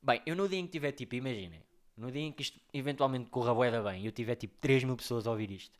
Bem, 0.02 0.20
eu 0.26 0.34
no 0.34 0.48
dia 0.48 0.58
em 0.58 0.66
que 0.66 0.72
tiver 0.72 0.92
tipo, 0.92 1.14
imaginem, 1.14 1.62
no 1.96 2.10
dia 2.10 2.22
em 2.22 2.32
que 2.32 2.42
isto 2.42 2.58
eventualmente 2.72 3.30
corra 3.30 3.54
boeda 3.54 3.82
bem 3.82 4.02
e 4.02 4.06
eu 4.06 4.12
tiver 4.12 4.34
tipo 4.34 4.56
3 4.60 4.84
mil 4.84 4.96
pessoas 4.96 5.26
a 5.26 5.30
ouvir 5.30 5.50
isto, 5.50 5.78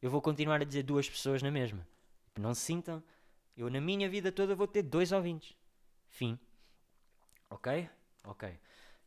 eu 0.00 0.10
vou 0.10 0.20
continuar 0.20 0.60
a 0.60 0.64
dizer 0.64 0.82
duas 0.82 1.08
pessoas 1.08 1.42
na 1.42 1.50
mesma. 1.50 1.86
Tipo, 2.26 2.40
Não 2.40 2.54
se 2.54 2.60
sintam, 2.60 3.02
eu 3.56 3.70
na 3.70 3.80
minha 3.80 4.08
vida 4.08 4.30
toda 4.30 4.54
vou 4.54 4.68
ter 4.68 4.82
dois 4.82 5.10
ouvintes. 5.10 5.56
Fim. 6.08 6.38
Ok? 7.50 7.88
Ok. 8.24 8.48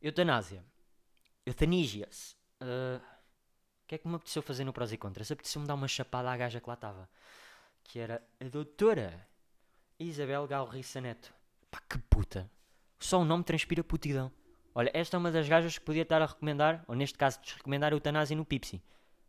Eutanásia. 0.02 0.66
Eutanígia-se. 1.46 2.36
Ah, 2.60 3.00
o 3.00 3.17
que 3.88 3.96
é 3.96 3.98
que 3.98 4.08
me 4.08 4.16
apeteceu 4.16 4.42
fazer 4.42 4.66
no 4.66 4.74
prós 4.74 4.92
e 4.92 4.98
contras? 4.98 5.32
Apeteceu-me 5.32 5.68
dar 5.68 5.76
uma 5.76 5.88
chapada 5.88 6.30
à 6.30 6.36
gaja 6.36 6.60
que 6.60 6.68
lá 6.68 6.74
estava. 6.74 7.10
Que 7.84 8.00
era 8.00 8.22
a 8.40 8.44
doutora 8.44 9.26
Isabel 9.98 10.46
Galriça 10.46 11.00
Neto. 11.00 11.34
Pá, 11.72 11.82
que 11.90 11.98
puta. 11.98 12.52
Só 13.00 13.20
o 13.20 13.26
nome 13.26 13.44
transpira 13.44 13.84
putidão. 13.84 14.32
Olha, 14.76 14.92
esta 14.94 15.16
é 15.16 15.18
uma 15.18 15.32
das 15.32 15.48
gajas 15.48 15.78
que 15.78 15.86
podia 15.86 16.02
estar 16.02 16.22
a 16.22 16.26
recomendar, 16.26 16.84
ou 16.88 16.96
neste 16.96 17.18
caso, 17.18 17.40
desrecomendar 17.42 17.94
a 17.94 17.96
eutanásia 17.96 18.36
no 18.36 18.46
Pipsi. 18.46 18.82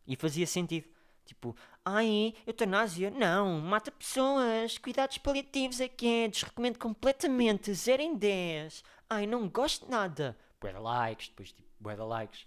E 0.05 0.15
fazia 0.15 0.45
sentido. 0.45 0.87
Tipo, 1.25 1.55
ai, 1.85 2.35
eutanásia? 2.45 3.09
Não, 3.09 3.61
mata 3.61 3.91
pessoas. 3.91 4.77
Cuidados 4.77 5.17
paliativos 5.19 5.79
é 5.79 5.87
que 5.87 6.07
é. 6.07 6.27
Desrecomendo 6.27 6.77
completamente. 6.77 7.73
0 7.73 8.01
em 8.01 8.15
10. 8.15 8.83
Ai, 9.09 9.25
não 9.25 9.47
gosto 9.47 9.85
de 9.85 9.91
nada. 9.91 10.37
De 10.61 10.71
likes, 10.71 11.29
depois 11.29 11.51
tipo, 11.53 11.89
de 11.89 12.01
likes. 12.01 12.45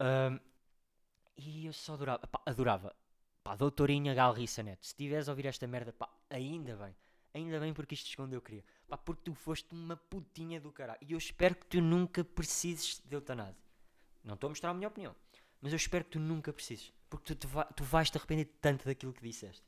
Ahm, 0.00 0.40
e 1.44 1.66
eu 1.66 1.72
só 1.72 1.94
adorava, 1.94 2.26
pá, 2.26 2.40
adorava. 2.46 2.94
Pá, 3.42 3.56
doutorinha 3.56 4.14
Galriça 4.14 4.62
Neto, 4.62 4.84
se 4.84 4.92
estiveres 4.92 5.28
a 5.28 5.32
ouvir 5.32 5.46
esta 5.46 5.66
merda, 5.66 5.92
pá, 5.92 6.08
ainda 6.30 6.76
bem. 6.76 6.94
Ainda 7.34 7.58
bem 7.58 7.72
porque 7.72 7.94
isto 7.94 8.08
escondeu 8.08 8.38
eu 8.38 8.42
queria. 8.42 8.64
Pá, 8.86 8.96
porque 8.96 9.22
tu 9.24 9.34
foste 9.34 9.72
uma 9.72 9.96
putinha 9.96 10.60
do 10.60 10.70
caralho. 10.70 11.00
E 11.00 11.12
eu 11.12 11.18
espero 11.18 11.54
que 11.54 11.66
tu 11.66 11.80
nunca 11.80 12.22
precises 12.22 13.00
de 13.04 13.14
eutanásia. 13.16 13.62
Não 14.22 14.34
estou 14.34 14.48
a 14.48 14.50
mostrar 14.50 14.70
a 14.70 14.74
minha 14.74 14.88
opinião. 14.88 15.14
Mas 15.60 15.72
eu 15.72 15.76
espero 15.76 16.04
que 16.04 16.10
tu 16.10 16.20
nunca 16.20 16.52
precises. 16.52 16.92
Porque 17.08 17.34
tu, 17.34 17.48
tu 17.74 17.84
vais 17.84 18.10
te 18.10 18.18
arrepender 18.18 18.48
tanto 18.60 18.84
daquilo 18.84 19.12
que 19.12 19.22
disseste. 19.22 19.62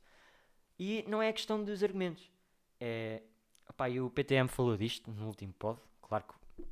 E 0.77 1.03
não 1.07 1.21
é 1.21 1.31
questão 1.33 1.63
dos 1.63 1.81
argumentos. 1.81 2.29
É. 2.79 3.23
Pá, 3.75 3.89
e 3.89 3.99
o 3.99 4.09
PTM 4.09 4.47
falou 4.47 4.77
disto 4.77 5.11
no 5.11 5.25
último 5.25 5.53
pod. 5.53 5.79
Claro 6.01 6.25
que. 6.25 6.63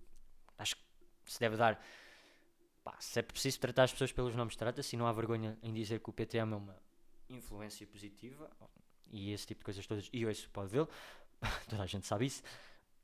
Acho 0.57 0.75
que 0.75 0.83
se 1.25 1.39
deve 1.39 1.57
dar. 1.57 1.83
Pá, 2.83 2.95
se 2.99 3.19
é 3.19 3.21
preciso 3.21 3.59
tratar 3.59 3.83
as 3.83 3.91
pessoas 3.91 4.11
pelos 4.11 4.35
nomes, 4.35 4.55
trata-se. 4.55 4.97
Não 4.97 5.07
há 5.07 5.11
vergonha 5.11 5.57
em 5.63 5.73
dizer 5.73 5.99
que 5.99 6.09
o 6.09 6.13
PTM 6.13 6.53
é 6.53 6.55
uma 6.55 6.77
influência 7.29 7.87
positiva. 7.87 8.49
E 9.11 9.31
esse 9.31 9.47
tipo 9.47 9.59
de 9.59 9.65
coisas 9.65 9.87
todas. 9.87 10.09
E 10.11 10.23
esse 10.25 10.47
pode 10.49 10.69
vê-lo. 10.69 10.89
Toda 11.69 11.83
a 11.83 11.85
gente 11.85 12.05
sabe 12.07 12.25
isso. 12.25 12.43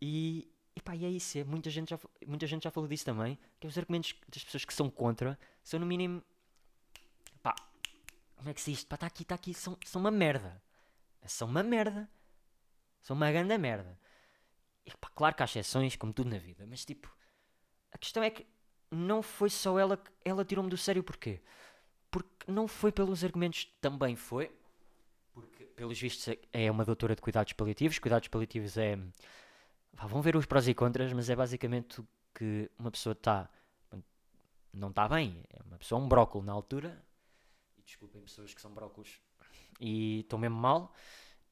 E, 0.01 0.51
E 0.75 0.81
pá, 0.81 0.95
e 0.95 1.05
é 1.05 1.09
isso, 1.09 1.37
é, 1.37 1.43
muita, 1.43 1.69
gente 1.69 1.89
já, 1.89 1.99
muita 2.25 2.47
gente 2.47 2.63
já 2.63 2.71
falou 2.71 2.87
disso 2.87 3.03
também, 3.05 3.37
que 3.59 3.67
é 3.67 3.69
os 3.69 3.77
argumentos 3.77 4.15
das 4.33 4.43
pessoas 4.43 4.63
que 4.63 4.73
são 4.73 4.89
contra 4.89 5.37
são 5.61 5.79
no 5.79 5.85
mínimo, 5.85 6.23
pá, 7.43 7.53
como 8.37 8.49
é 8.49 8.53
que 8.53 8.61
se 8.61 8.71
diz? 8.71 8.83
Pá, 8.85 8.95
está 8.95 9.07
aqui, 9.07 9.23
está 9.23 9.35
aqui, 9.35 9.53
são, 9.53 9.77
são 9.85 9.99
uma 9.99 10.11
merda. 10.11 10.61
São 11.25 11.47
uma 11.47 11.61
merda. 11.63 12.09
São 13.01 13.15
uma 13.15 13.31
grande 13.31 13.57
merda. 13.57 13.99
E 14.85 14.91
pá, 14.97 15.09
claro 15.13 15.35
que 15.35 15.43
há 15.43 15.45
exceções, 15.45 15.95
como 15.95 16.13
tudo 16.13 16.29
na 16.29 16.37
vida, 16.37 16.65
mas 16.65 16.85
tipo, 16.85 17.13
a 17.91 17.97
questão 17.97 18.23
é 18.23 18.29
que 18.29 18.47
não 18.91 19.21
foi 19.21 19.49
só 19.49 19.77
ela 19.79 19.97
que 19.97 20.11
ela 20.23 20.43
tirou-me 20.45 20.69
do 20.69 20.77
sério 20.77 21.03
porquê? 21.03 21.41
Porque 22.11 22.51
não 22.51 22.67
foi 22.67 22.91
pelos 22.91 23.23
argumentos, 23.23 23.65
também 23.79 24.15
foi, 24.15 24.51
porque 25.33 25.65
pelos 25.65 25.99
vistos 25.99 26.27
é- 26.27 26.39
é 26.65 26.71
uma 26.71 26.83
doutora 26.83 27.15
de 27.15 27.21
cuidados 27.21 27.53
paliativos. 27.53 27.99
Cuidados 27.99 28.27
paliativos 28.27 28.77
é. 28.77 28.97
vá, 29.93 30.07
vão 30.07 30.21
ver 30.21 30.35
os 30.35 30.45
prós 30.45 30.67
e 30.67 30.73
contras, 30.73 31.13
mas 31.13 31.29
é 31.29 31.35
basicamente 31.35 32.01
que 32.33 32.69
uma 32.77 32.91
pessoa 32.91 33.13
está. 33.13 33.49
Não 34.73 34.89
está 34.89 35.07
bem. 35.07 35.43
É 35.49 35.63
uma 35.63 35.77
pessoa, 35.77 35.99
um 36.01 36.07
brócolo 36.07 36.43
na 36.43 36.51
altura. 36.51 37.03
E 37.77 37.81
desculpem 37.81 38.21
pessoas 38.21 38.53
que 38.53 38.61
são 38.61 38.71
brócolos 38.71 39.19
e 39.79 40.19
estão 40.19 40.37
mesmo 40.37 40.57
mal. 40.57 40.93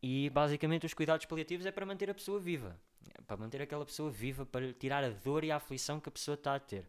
E 0.02 0.30
basicamente 0.30 0.86
os 0.86 0.94
cuidados 0.94 1.26
paliativos 1.26 1.66
é 1.66 1.72
para 1.72 1.86
manter 1.86 2.10
a 2.10 2.14
pessoa 2.14 2.40
viva. 2.40 2.80
É 3.18 3.22
para 3.22 3.38
manter 3.38 3.62
aquela 3.62 3.86
pessoa 3.86 4.12
viva, 4.12 4.46
para 4.46 4.72
tirar 4.74 5.04
a 5.04 5.10
dor 5.10 5.44
e 5.44 5.52
a 5.52 5.56
aflição 5.56 6.00
que 6.00 6.10
a 6.10 6.12
pessoa 6.12 6.36
está 6.36 6.56
a 6.56 6.60
ter. 6.60 6.88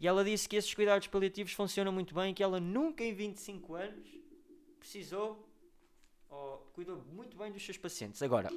E 0.00 0.08
ela 0.08 0.24
disse 0.24 0.48
que 0.48 0.56
esses 0.56 0.72
cuidados 0.72 1.06
paliativos 1.08 1.52
funcionam 1.52 1.92
muito 1.92 2.14
bem, 2.14 2.32
que 2.32 2.42
ela 2.42 2.58
nunca 2.58 3.04
em 3.04 3.12
25 3.12 3.74
anos 3.74 4.08
precisou 4.78 5.46
ou 6.30 6.56
cuidou 6.72 7.04
muito 7.04 7.36
bem 7.36 7.52
dos 7.52 7.62
seus 7.62 7.76
pacientes. 7.76 8.22
Agora, 8.22 8.48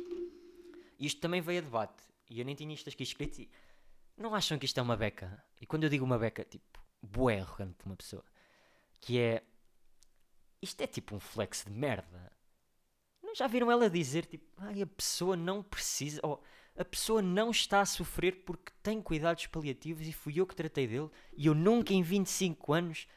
isto 0.97 1.19
também 1.19 1.41
veio 1.41 1.59
a 1.59 1.63
debate, 1.63 2.01
e 2.29 2.39
eu 2.39 2.45
nem 2.45 2.55
tinha 2.55 2.73
isto 2.73 2.89
aqui 2.89 3.03
escrito. 3.03 3.41
e 3.41 3.49
Não 4.15 4.33
acham 4.33 4.57
que 4.57 4.63
isto 4.63 4.79
é 4.79 4.81
uma 4.81 4.95
beca? 4.95 5.43
E 5.59 5.65
quando 5.65 5.83
eu 5.83 5.89
digo 5.89 6.05
uma 6.05 6.17
beca, 6.17 6.45
tipo, 6.45 6.79
bué 7.01 7.41
arrogante 7.41 7.79
de 7.79 7.85
uma 7.87 7.97
pessoa, 7.97 8.23
que 9.01 9.19
é. 9.19 9.43
Isto 10.61 10.79
é 10.79 10.87
tipo 10.87 11.13
um 11.13 11.19
flex 11.19 11.65
de 11.65 11.71
merda. 11.73 12.31
Não 13.21 13.35
já 13.35 13.47
viram 13.47 13.69
ela 13.69 13.89
dizer, 13.89 14.25
tipo, 14.25 14.45
ai, 14.55 14.81
a 14.81 14.87
pessoa 14.87 15.35
não 15.35 15.61
precisa, 15.61 16.21
ou 16.23 16.41
a 16.77 16.83
pessoa 16.85 17.21
não 17.21 17.51
está 17.51 17.81
a 17.81 17.85
sofrer 17.85 18.43
porque 18.45 18.71
tem 18.81 19.01
cuidados 19.01 19.45
paliativos 19.47 20.07
e 20.07 20.13
fui 20.13 20.39
eu 20.39 20.47
que 20.47 20.55
tratei 20.55 20.87
dele 20.87 21.09
e 21.37 21.45
eu 21.47 21.53
nunca 21.53 21.93
em 21.93 22.01
25 22.01 22.73
anos 22.73 23.07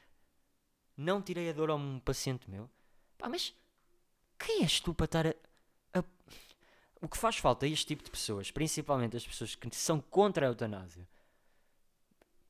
não 0.97 1.23
tirei 1.23 1.49
a 1.51 1.53
dor 1.53 1.71
a 1.71 1.75
um 1.75 1.99
paciente 2.01 2.51
meu. 2.51 2.69
Pá, 3.19 3.29
mas 3.29 3.55
quem 4.38 4.62
és 4.62 4.81
tu 4.81 4.95
para 4.95 5.05
estar 5.07 5.27
a, 5.27 5.35
a- 5.99 6.05
O 7.01 7.09
que 7.09 7.16
faz 7.19 7.37
falta 7.37 7.66
a 7.66 7.69
este 7.69 7.87
tipo 7.87 8.05
de 8.05 8.11
pessoas, 8.11 8.51
principalmente 8.51 9.16
as 9.16 9.27
pessoas 9.27 9.55
que 9.55 9.75
são 9.77 10.01
contra 10.01 10.47
a 10.47 10.51
eutanásia, 10.51 11.07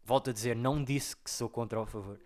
volto 0.04 0.30
a 0.30 0.32
dizer, 0.32 0.54
não 0.56 0.82
disse 0.82 1.16
que 1.16 1.30
sou 1.30 1.48
contra 1.48 1.80
a 1.82 1.86
favor, 1.86 2.20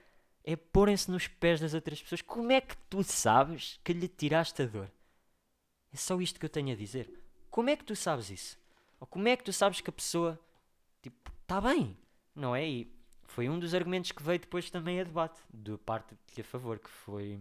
é 0.44 0.56
porem-se 0.56 1.10
nos 1.10 1.26
pés 1.26 1.60
das 1.60 1.74
outras 1.74 2.02
pessoas. 2.02 2.22
Como 2.22 2.50
é 2.52 2.60
que 2.60 2.76
tu 2.88 3.02
sabes 3.02 3.78
que 3.84 3.92
lhe 3.92 4.08
tiraste 4.08 4.62
a 4.62 4.66
dor? 4.66 4.90
É 5.92 5.96
só 5.96 6.20
isto 6.20 6.38
que 6.38 6.46
eu 6.46 6.50
tenho 6.50 6.72
a 6.72 6.76
dizer. 6.76 7.10
Como 7.50 7.70
é 7.70 7.76
que 7.76 7.84
tu 7.84 7.96
sabes 7.96 8.30
isso? 8.30 8.58
Ou 9.00 9.06
como 9.06 9.26
é 9.28 9.36
que 9.36 9.44
tu 9.44 9.52
sabes 9.52 9.80
que 9.80 9.88
a 9.88 9.92
pessoa, 9.92 10.38
tipo, 11.02 11.32
está 11.42 11.60
bem? 11.60 11.96
Não 12.34 12.54
é? 12.54 12.68
E 12.68 12.94
foi 13.24 13.48
um 13.48 13.58
dos 13.58 13.74
argumentos 13.74 14.12
que 14.12 14.22
veio 14.22 14.38
depois 14.38 14.70
também 14.70 15.00
a 15.00 15.04
debate, 15.04 15.40
de 15.52 15.76
parte 15.78 16.14
de 16.34 16.40
a 16.40 16.44
favor, 16.44 16.78
que 16.78 16.90
foi. 16.90 17.40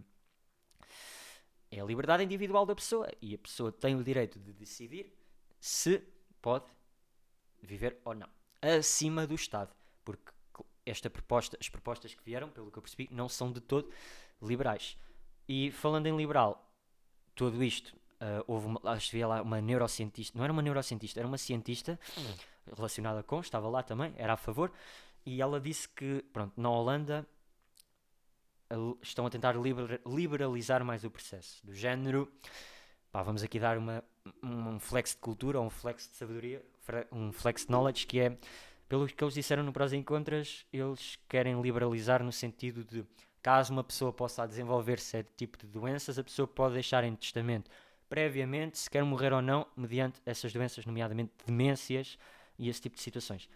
É 1.70 1.82
a 1.82 1.86
liberdade 1.86 2.24
individual 2.24 2.66
da 2.66 2.74
pessoa 2.74 3.08
e 3.22 3.36
a 3.36 3.38
pessoa 3.38 3.72
tem 3.72 3.96
o 3.96 4.04
direito 4.04 4.40
de 4.40 4.54
decidir 4.54 5.14
se 5.60 6.02
pode 6.42 6.66
viver 7.62 8.00
ou 8.06 8.16
não, 8.16 8.30
acima 8.62 9.28
do 9.28 9.36
Estado, 9.36 9.76
porque 10.04 10.32
esta 10.86 11.10
proposta, 11.10 11.58
as 11.60 11.70
propostas 11.70 12.16
que 12.16 12.24
vieram, 12.24 12.50
pelo 12.50 12.72
que 12.72 12.78
eu 12.78 12.82
percebi, 12.82 13.08
não 13.12 13.30
são 13.30 13.52
de 13.52 13.60
todo 13.60 13.92
liberais. 14.42 14.98
E 15.48 15.72
falando 15.72 16.08
em 16.08 16.16
liberal, 16.16 16.72
tudo 17.36 17.64
isto, 17.64 17.96
ah, 18.20 18.44
houve 18.48 18.68
uma, 18.68 18.82
acho 18.86 19.12
que 19.12 19.24
lá 19.24 19.42
uma 19.42 19.62
neurocientista, 19.62 20.38
não 20.38 20.44
era 20.44 20.52
uma 20.52 20.62
neurocientista, 20.62 21.20
era 21.20 21.28
uma 21.28 21.38
cientista 21.38 22.00
relacionada 22.76 23.24
com, 23.24 23.40
estava 23.40 23.68
lá 23.70 23.82
também, 23.82 24.14
era 24.18 24.34
a 24.34 24.38
favor, 24.38 24.72
e 25.26 25.42
ela 25.42 25.60
disse 25.60 25.88
que, 25.90 26.24
pronto, 26.34 26.60
na 26.60 26.70
Holanda 26.70 27.28
estão 29.02 29.26
a 29.26 29.30
tentar 29.30 29.56
liber- 29.56 30.02
liberalizar 30.06 30.84
mais 30.84 31.04
o 31.04 31.10
processo, 31.10 31.66
do 31.66 31.74
género, 31.74 32.32
pá, 33.12 33.24
vamos 33.24 33.42
aqui 33.42 33.60
dar 33.60 33.78
uma, 33.78 34.04
um 34.44 34.80
flex 34.80 35.12
de 35.12 35.18
cultura, 35.18 35.60
um 35.60 35.70
flex 35.70 36.10
de 36.10 36.16
sabedoria, 36.16 36.64
um 37.12 37.32
flex 37.32 37.66
de 37.66 37.72
knowledge, 37.72 38.06
que 38.06 38.20
é, 38.20 38.38
pelo 38.88 39.08
que 39.08 39.24
eles 39.24 39.34
disseram 39.34 39.64
no 39.64 39.72
Prós 39.72 39.94
e 39.94 40.04
Contras, 40.04 40.66
eles 40.72 41.18
querem 41.28 41.60
liberalizar 41.62 42.24
no 42.24 42.32
sentido 42.32 42.84
de, 42.84 43.06
caso 43.42 43.72
uma 43.72 43.84
pessoa 43.84 44.12
possa 44.12 44.46
desenvolver 44.48 45.00
certo 45.00 45.32
tipo 45.36 45.58
de 45.58 45.68
doenças, 45.68 46.20
a 46.20 46.24
pessoa 46.24 46.48
pode 46.48 46.74
deixar 46.74 47.04
em 47.04 47.16
testamento 47.16 47.70
previamente 48.10 48.78
se 48.78 48.90
quer 48.90 49.04
morrer 49.04 49.32
ou 49.32 49.42
não, 49.42 49.68
mediante 49.78 50.20
essas 50.26 50.52
doenças, 50.52 50.86
nomeadamente 50.86 51.32
demências 51.46 52.18
e 52.58 52.68
esse 52.68 52.82
tipo 52.82 52.96
de 52.96 53.02
situações. 53.02 53.48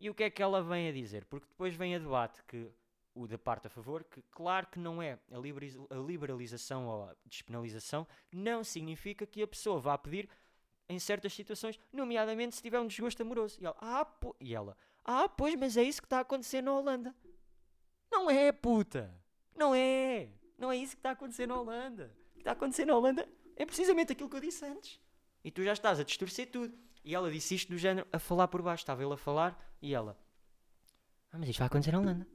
E 0.00 0.08
o 0.08 0.14
que 0.14 0.22
é 0.22 0.30
que 0.30 0.42
ela 0.42 0.62
vem 0.62 0.88
a 0.88 0.92
dizer? 0.92 1.24
Porque 1.24 1.46
depois 1.48 1.74
vem 1.74 1.94
a 1.94 1.98
debate 1.98 2.42
que 2.44 2.70
o 3.14 3.26
da 3.26 3.38
parte 3.38 3.66
a 3.66 3.70
favor, 3.70 4.04
que 4.04 4.22
claro 4.30 4.66
que 4.66 4.78
não 4.78 5.02
é 5.02 5.18
a, 5.32 5.96
liberalização 5.96 6.86
ou 6.86 7.04
a 7.04 7.16
despenalização, 7.24 8.06
não 8.30 8.62
significa 8.62 9.26
que 9.26 9.42
a 9.42 9.46
pessoa 9.46 9.80
vá 9.80 9.96
pedir 9.96 10.28
em 10.88 10.98
certas 10.98 11.32
situações, 11.32 11.80
nomeadamente 11.92 12.54
se 12.54 12.62
tiver 12.62 12.78
um 12.78 12.86
desgosto 12.86 13.22
amoroso. 13.22 13.58
E 13.60 13.64
ela, 13.64 13.76
ah, 13.80 14.04
po-" 14.04 14.36
e 14.38 14.54
ela, 14.54 14.76
ah, 15.04 15.28
pois, 15.28 15.54
mas 15.56 15.76
é 15.76 15.82
isso 15.82 16.00
que 16.00 16.06
está 16.06 16.18
a 16.18 16.20
acontecer 16.20 16.62
na 16.62 16.72
Holanda. 16.72 17.14
Não 18.12 18.30
é, 18.30 18.52
puta! 18.52 19.12
Não 19.56 19.74
é! 19.74 20.28
Não 20.58 20.70
é 20.70 20.76
isso 20.76 20.94
que 20.94 21.00
está 21.00 21.10
a 21.10 21.12
acontecer 21.12 21.46
na 21.46 21.58
Holanda. 21.58 22.14
O 22.30 22.34
que 22.34 22.40
está 22.40 22.50
a 22.50 22.52
acontecer 22.52 22.84
na 22.84 22.96
Holanda 22.96 23.28
é 23.56 23.64
precisamente 23.64 24.12
aquilo 24.12 24.28
que 24.28 24.36
eu 24.36 24.40
disse 24.40 24.64
antes. 24.64 25.00
E 25.42 25.50
tu 25.50 25.64
já 25.64 25.72
estás 25.72 25.98
a 25.98 26.04
distorcer 26.04 26.50
tudo. 26.50 26.76
E 27.02 27.14
ela 27.14 27.30
disse 27.30 27.54
isto 27.54 27.70
do 27.70 27.78
género 27.78 28.06
a 28.12 28.18
falar 28.18 28.48
por 28.48 28.60
baixo. 28.60 28.82
Estava 28.82 29.02
ele 29.02 29.14
a 29.14 29.16
falar 29.16 29.58
e 29.80 29.94
ela. 29.94 30.18
Ah, 31.32 31.38
mas 31.38 31.48
isto 31.48 31.58
vai 31.58 31.66
acontecer 31.66 31.92
na 31.92 32.00
Holanda. 32.00 32.26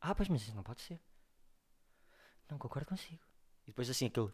Ah, 0.00 0.14
pois, 0.14 0.28
mas 0.28 0.42
isso 0.42 0.54
não 0.54 0.62
pode 0.62 0.80
ser. 0.82 1.00
Não 2.48 2.58
concordo 2.58 2.88
consigo. 2.88 3.22
E 3.64 3.70
depois 3.70 3.88
assim 3.88 4.06
aquele. 4.06 4.30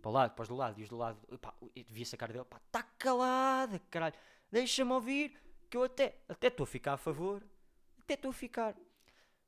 Para 0.00 0.08
o 0.08 0.12
lado, 0.12 0.34
para 0.34 0.42
os 0.42 0.48
do 0.48 0.54
lado, 0.54 0.80
e 0.80 0.82
os 0.82 0.88
do 0.88 0.96
lado. 0.96 1.18
Pá, 1.38 1.54
devia 1.74 2.06
sacar 2.06 2.32
dele. 2.32 2.44
Pá, 2.44 2.58
está 2.58 2.82
calada, 2.82 3.78
caralho. 3.90 4.14
Deixa-me 4.50 4.92
ouvir 4.92 5.38
que 5.68 5.76
eu 5.76 5.84
até 5.84 6.18
até 6.28 6.48
estou 6.48 6.64
a 6.64 6.66
ficar 6.66 6.94
a 6.94 6.96
favor. 6.96 7.42
Até 8.00 8.14
estou 8.14 8.30
a 8.30 8.34
ficar. 8.34 8.76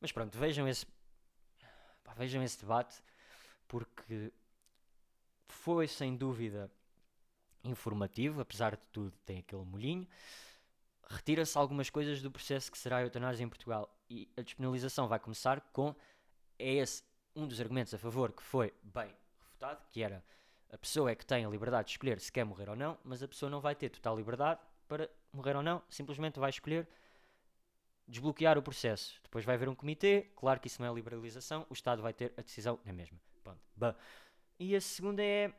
Mas 0.00 0.12
pronto, 0.12 0.38
vejam 0.38 0.66
esse. 0.68 0.86
pá, 2.02 2.14
vejam 2.14 2.42
esse 2.42 2.58
debate. 2.58 3.02
Porque 3.68 4.32
foi 5.54 5.88
sem 5.88 6.16
dúvida 6.16 6.70
informativo, 7.64 8.40
apesar 8.40 8.76
de 8.76 8.86
tudo, 8.88 9.12
tem 9.24 9.38
aquele 9.38 9.64
molhinho. 9.64 10.06
Retira-se 11.08 11.56
algumas 11.56 11.90
coisas 11.90 12.20
do 12.20 12.30
processo 12.30 12.70
que 12.70 12.78
será 12.78 12.98
a 12.98 13.02
eutanásia 13.02 13.44
em 13.44 13.48
Portugal 13.48 13.88
e 14.08 14.28
a 14.36 14.42
despenalização 14.42 15.08
vai 15.08 15.18
começar 15.18 15.60
com 15.72 15.94
é 16.58 16.74
esse 16.74 17.02
um 17.34 17.46
dos 17.46 17.60
argumentos 17.60 17.92
a 17.92 17.98
favor 17.98 18.32
que 18.32 18.42
foi 18.42 18.72
bem 18.82 19.12
refutado, 19.40 19.82
que 19.90 20.02
era 20.02 20.22
a 20.70 20.78
pessoa 20.78 21.10
é 21.10 21.14
que 21.14 21.26
tem 21.26 21.44
a 21.44 21.48
liberdade 21.48 21.86
de 21.86 21.92
escolher 21.92 22.20
se 22.20 22.30
quer 22.30 22.44
morrer 22.44 22.68
ou 22.68 22.76
não, 22.76 22.98
mas 23.04 23.22
a 23.22 23.28
pessoa 23.28 23.50
não 23.50 23.60
vai 23.60 23.74
ter 23.74 23.90
total 23.90 24.16
liberdade 24.16 24.60
para 24.88 25.08
morrer 25.32 25.56
ou 25.56 25.62
não, 25.62 25.82
simplesmente 25.88 26.38
vai 26.38 26.50
escolher 26.50 26.88
desbloquear 28.06 28.58
o 28.58 28.62
processo. 28.62 29.18
Depois 29.22 29.44
vai 29.44 29.54
haver 29.54 29.68
um 29.68 29.74
comitê, 29.74 30.30
claro 30.36 30.60
que 30.60 30.68
isso 30.68 30.80
não 30.80 30.90
é 30.90 30.94
liberalização, 30.94 31.66
o 31.70 31.72
Estado 31.72 32.02
vai 32.02 32.12
ter 32.12 32.32
a 32.36 32.42
decisão 32.42 32.78
na 32.84 32.92
mesma. 32.92 33.18
Pronto. 33.42 33.60
Bah. 33.76 33.94
E 34.58 34.74
a 34.76 34.80
segunda 34.80 35.22
é. 35.22 35.52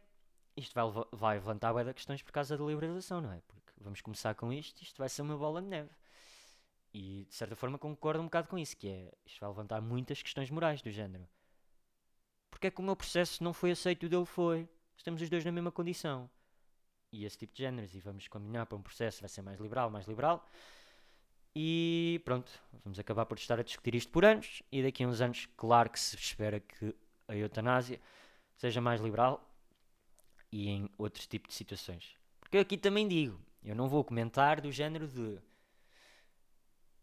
Isto 0.55 0.73
vai, 0.73 0.86
vai 1.12 1.36
levantar 1.36 1.73
de 1.84 1.93
questões 1.93 2.21
por 2.21 2.31
causa 2.31 2.58
da 2.58 2.63
liberalização, 2.63 3.19
não 3.19 3.31
é? 3.31 3.41
Porque 3.47 3.73
vamos 3.81 3.99
começar 3.99 4.34
com 4.36 4.53
isto, 4.53 4.81
isto 4.81 4.97
vai 4.97 5.10
ser 5.10 5.21
uma 5.21 5.38
bola 5.38 5.62
de 5.62 5.67
neve. 5.67 5.89
E 6.93 7.25
de 7.27 7.36
certa 7.36 7.58
forma 7.58 7.77
concordo 7.77 8.21
um 8.21 8.25
bocado 8.25 8.47
com 8.47 8.58
isso, 8.58 8.77
que 8.77 8.88
é 8.88 9.13
isto 9.25 9.39
vai 9.41 9.49
levantar 9.49 9.81
muitas 9.81 10.21
questões 10.21 10.49
morais 10.49 10.81
do 10.81 10.89
género. 10.89 11.27
Porque 12.49 12.67
é 12.67 12.71
que 12.71 12.79
o 12.79 12.84
meu 12.84 12.95
processo 12.95 13.43
não 13.43 13.51
foi 13.51 13.71
aceito 13.71 14.03
e 14.03 14.05
o 14.05 14.10
dele 14.10 14.25
foi? 14.25 14.69
Estamos 14.95 15.21
os 15.21 15.29
dois 15.29 15.43
na 15.43 15.51
mesma 15.51 15.73
condição. 15.73 16.29
E 17.12 17.25
esse 17.25 17.38
tipo 17.38 17.53
de 17.53 17.63
géneros, 17.63 17.93
e 17.93 17.99
vamos 17.99 18.29
caminhar 18.29 18.65
para 18.65 18.77
um 18.77 18.81
processo 18.81 19.21
vai 19.21 19.29
ser 19.29 19.41
mais 19.41 19.60
liberal, 19.60 19.89
mais 19.89 20.08
liberal. 20.08 20.47
E 21.53 22.21
pronto, 22.23 22.51
vamos 22.84 22.97
acabar 22.97 23.25
por 23.25 23.38
estar 23.38 23.60
a 23.60 23.63
discutir 23.63 23.95
isto 23.95 24.12
por 24.12 24.23
anos. 24.23 24.63
E 24.71 24.81
daqui 24.81 25.03
a 25.03 25.08
uns 25.08 25.19
anos, 25.19 25.47
claro 25.58 25.89
que 25.89 25.99
se 25.99 26.15
espera 26.15 26.62
que 26.62 26.95
a 27.27 27.36
eutanásia 27.36 27.99
seja 28.55 28.81
mais 28.81 29.01
liberal 29.01 29.47
e 30.51 30.69
em 30.69 30.89
outros 30.97 31.27
tipos 31.27 31.49
de 31.49 31.55
situações. 31.55 32.15
Porque 32.39 32.57
eu 32.57 32.61
aqui 32.61 32.77
também 32.77 33.07
digo, 33.07 33.39
eu 33.63 33.75
não 33.75 33.87
vou 33.87 34.03
comentar 34.03 34.61
do 34.61 34.71
género 34.71 35.07
de 35.07 35.39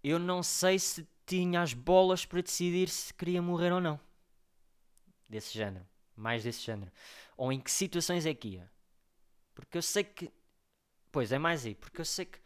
eu 0.02 0.18
não 0.18 0.42
sei 0.42 0.78
se 0.78 1.06
tinha 1.24 1.62
as 1.62 1.72
bolas 1.72 2.26
para 2.26 2.42
decidir 2.42 2.88
se 2.88 3.14
queria 3.14 3.40
morrer 3.40 3.72
ou 3.72 3.80
não. 3.80 4.00
Desse 5.28 5.54
género. 5.56 5.86
Mais 6.16 6.42
desse 6.42 6.60
género. 6.60 6.90
Ou 7.36 7.52
em 7.52 7.60
que 7.60 7.70
situações 7.70 8.26
é 8.26 8.34
que 8.34 8.48
ia. 8.48 8.70
Porque 9.54 9.78
eu 9.78 9.82
sei 9.82 10.02
que 10.04 10.30
Pois, 11.12 11.30
é 11.30 11.38
mais 11.38 11.66
aí, 11.66 11.74
porque 11.74 12.00
eu 12.00 12.04
sei 12.06 12.24
que. 12.24 12.38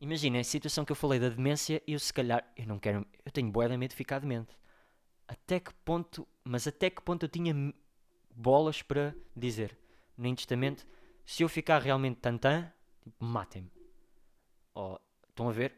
Imagina, 0.00 0.38
a 0.38 0.44
situação 0.44 0.84
que 0.84 0.92
eu 0.92 0.96
falei 0.96 1.18
da 1.18 1.28
demência, 1.28 1.82
eu 1.86 1.98
se 1.98 2.12
calhar. 2.12 2.44
Eu 2.56 2.66
não 2.66 2.78
quero. 2.78 3.04
Eu 3.24 3.32
tenho 3.32 3.50
bué 3.50 3.68
de 3.68 3.76
medo 3.76 3.90
de 3.90 3.96
ficar 3.96 4.20
demente. 4.20 4.56
Até 5.26 5.58
que 5.58 5.74
ponto. 5.84 6.26
Mas 6.44 6.66
até 6.68 6.88
que 6.90 7.02
ponto 7.02 7.24
eu 7.24 7.28
tinha 7.28 7.74
bolas 8.34 8.82
para 8.82 9.14
dizer 9.36 9.76
no 10.16 10.34
testamento 10.34 10.86
se 11.24 11.42
eu 11.42 11.48
ficar 11.48 11.80
realmente 11.80 12.20
tantã, 12.20 12.72
tipo, 13.02 13.24
matem-me. 13.24 13.70
Ou, 14.74 15.00
estão 15.28 15.48
a 15.48 15.52
ver? 15.52 15.74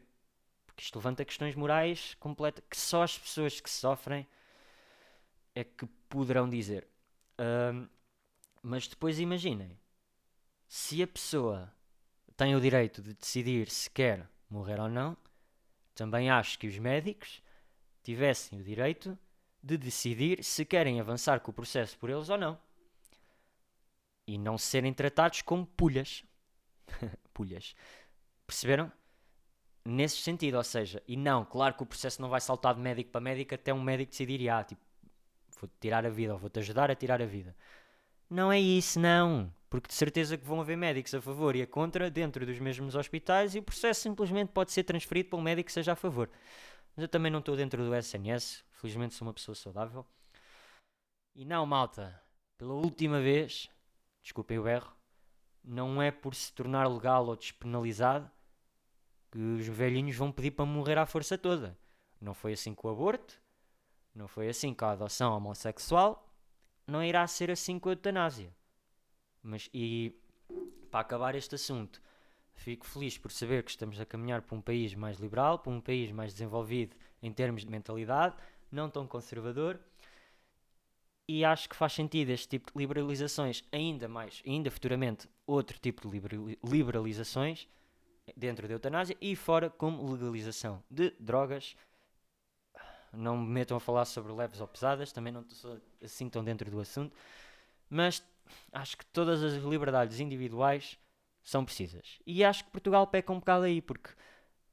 Porque 0.65 0.83
isto 0.83 0.97
levanta 0.97 1.25
questões 1.25 1.55
morais 1.55 2.15
completas 2.19 2.63
que 2.69 2.77
só 2.77 3.03
as 3.03 3.17
pessoas 3.17 3.59
que 3.59 3.69
sofrem 3.69 4.27
é 5.55 5.63
que 5.63 5.85
poderão 6.09 6.49
dizer. 6.49 6.87
Ahm, 7.37 7.87
mas 8.61 8.87
depois 8.87 9.19
imaginem, 9.19 9.79
se 10.67 11.01
a 11.01 11.07
pessoa 11.07 11.73
tem 12.35 12.55
o 12.55 12.61
direito 12.61 13.01
de 13.01 13.13
decidir 13.13 13.69
se 13.69 13.89
quer 13.89 14.29
morrer 14.49 14.79
ou 14.79 14.89
não, 14.89 15.17
também 15.95 16.29
acho 16.29 16.59
que 16.59 16.67
os 16.67 16.77
médicos 16.77 17.41
tivessem 18.03 18.59
o 18.59 18.63
direito 18.63 19.17
de 19.61 19.77
decidir 19.77 20.43
se 20.43 20.65
querem 20.65 20.99
avançar 20.99 21.39
com 21.39 21.51
o 21.51 21.53
processo 21.53 21.97
por 21.97 22.09
eles 22.09 22.29
ou 22.29 22.37
não. 22.37 22.57
E 24.25 24.37
não 24.37 24.57
serem 24.57 24.93
tratados 24.93 25.41
como 25.41 25.65
pulhas. 25.65 26.23
pulhas. 27.33 27.75
Perceberam? 28.45 28.91
Nesse 29.85 30.17
sentido, 30.17 30.57
ou 30.57 30.63
seja, 30.63 31.01
e 31.07 31.15
não, 31.15 31.45
claro 31.45 31.75
que 31.75 31.83
o 31.83 31.85
processo 31.85 32.21
não 32.21 32.29
vai 32.29 32.41
saltar 32.41 32.75
de 32.75 32.81
médico 32.81 33.09
para 33.09 33.21
médico 33.21 33.55
até 33.55 33.73
um 33.73 33.81
médico 33.81 34.11
decidir, 34.11 34.49
ah, 34.49 34.63
tipo, 34.63 34.81
vou-te 35.59 35.73
tirar 35.79 36.05
a 36.05 36.09
vida 36.09 36.33
ou 36.33 36.39
vou-te 36.39 36.59
ajudar 36.59 36.91
a 36.91 36.95
tirar 36.95 37.21
a 37.21 37.25
vida. 37.25 37.55
Não 38.29 38.51
é 38.51 38.59
isso, 38.59 38.99
não. 38.99 39.51
Porque 39.69 39.87
de 39.87 39.93
certeza 39.93 40.37
que 40.37 40.45
vão 40.45 40.61
haver 40.61 40.77
médicos 40.77 41.13
a 41.13 41.21
favor 41.21 41.55
e 41.55 41.61
a 41.61 41.67
contra 41.67 42.09
dentro 42.09 42.45
dos 42.45 42.59
mesmos 42.59 42.95
hospitais 42.95 43.55
e 43.55 43.59
o 43.59 43.63
processo 43.63 44.01
simplesmente 44.01 44.49
pode 44.49 44.71
ser 44.71 44.83
transferido 44.83 45.29
para 45.29 45.39
um 45.39 45.41
médico 45.41 45.67
que 45.67 45.73
seja 45.73 45.93
a 45.93 45.95
favor. 45.95 46.29
Mas 46.95 47.03
eu 47.03 47.07
também 47.07 47.31
não 47.31 47.39
estou 47.39 47.55
dentro 47.55 47.83
do 47.83 47.95
SNS, 47.95 48.63
felizmente 48.77 49.13
sou 49.13 49.27
uma 49.27 49.33
pessoa 49.33 49.55
saudável. 49.55 50.05
E 51.35 51.45
não, 51.45 51.65
malta, 51.65 52.19
pela 52.57 52.73
última 52.73 53.19
vez, 53.19 53.69
desculpem 54.21 54.57
o 54.57 54.67
erro, 54.67 54.95
não 55.63 56.01
é 56.01 56.11
por 56.11 56.33
se 56.33 56.51
tornar 56.53 56.87
legal 56.87 57.27
ou 57.27 57.35
despenalizado 57.35 58.29
que 59.31 59.37
os 59.37 59.67
velhinhos 59.67 60.15
vão 60.15 60.31
pedir 60.31 60.51
para 60.51 60.65
morrer 60.65 60.97
à 60.97 61.05
força 61.05 61.37
toda. 61.37 61.77
Não 62.19 62.33
foi 62.33 62.53
assim 62.53 62.73
com 62.73 62.87
o 62.87 62.91
aborto, 62.91 63.39
não 64.15 64.27
foi 64.27 64.47
assim 64.47 64.73
com 64.73 64.85
a 64.85 64.91
adoção 64.91 65.35
homossexual, 65.35 66.27
não 66.87 67.03
irá 67.03 67.27
ser 67.27 67.51
assim 67.51 67.77
com 67.77 67.89
a 67.89 67.91
eutanásia. 67.91 68.55
Mas, 69.43 69.69
e 69.73 70.15
para 70.89 71.01
acabar 71.01 71.35
este 71.35 71.55
assunto, 71.55 72.01
fico 72.53 72.85
feliz 72.85 73.17
por 73.17 73.31
saber 73.31 73.63
que 73.63 73.71
estamos 73.71 73.99
a 73.99 74.05
caminhar 74.05 74.41
para 74.41 74.57
um 74.57 74.61
país 74.61 74.95
mais 74.95 75.17
liberal, 75.19 75.59
para 75.59 75.71
um 75.71 75.81
país 75.81 76.11
mais 76.11 76.33
desenvolvido 76.33 76.95
em 77.21 77.31
termos 77.31 77.63
de 77.63 77.69
mentalidade, 77.69 78.35
não 78.71 78.89
tão 78.89 79.07
conservador. 79.07 79.79
E 81.27 81.43
acho 81.43 81.67
que 81.67 81.75
faz 81.75 81.93
sentido 81.93 82.29
este 82.29 82.47
tipo 82.47 82.71
de 82.71 82.77
liberalizações, 82.77 83.63
ainda 83.71 84.07
mais, 84.07 84.41
ainda 84.45 84.71
futuramente, 84.71 85.27
outro 85.45 85.77
tipo 85.77 86.01
de 86.01 86.07
liberali- 86.07 86.57
liberalizações 86.63 87.67
dentro 88.35 88.67
da 88.67 88.73
eutanásia 88.73 89.17
e 89.19 89.35
fora 89.35 89.69
como 89.69 90.09
legalização 90.09 90.81
de 90.89 91.11
drogas. 91.19 91.75
Não 93.11 93.37
me 93.37 93.47
metam 93.47 93.75
a 93.75 93.79
falar 93.79 94.05
sobre 94.05 94.31
leves 94.31 94.61
ou 94.61 94.67
pesadas, 94.67 95.11
também 95.11 95.33
não 95.33 95.41
estou 95.41 95.81
assim 96.01 96.29
tão 96.29 96.43
dentro 96.43 96.69
do 96.69 96.79
assunto, 96.79 97.15
mas 97.89 98.23
acho 98.71 98.97
que 98.97 99.05
todas 99.07 99.43
as 99.43 99.61
liberdades 99.63 100.19
individuais 100.19 100.97
são 101.43 101.63
precisas. 101.63 102.19
E 102.25 102.43
acho 102.43 102.65
que 102.65 102.71
Portugal 102.71 103.07
peca 103.07 103.31
um 103.31 103.39
bocado 103.39 103.65
aí, 103.65 103.81
porque 103.81 104.09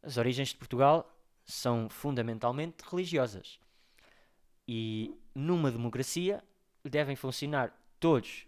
as 0.02 0.16
origens 0.16 0.48
de 0.48 0.56
Portugal 0.56 1.08
são 1.44 1.88
fundamentalmente 1.88 2.84
religiosas. 2.88 3.58
E 4.66 5.14
numa 5.34 5.70
democracia 5.70 6.42
devem 6.84 7.16
funcionar 7.16 7.72
todos, 7.98 8.46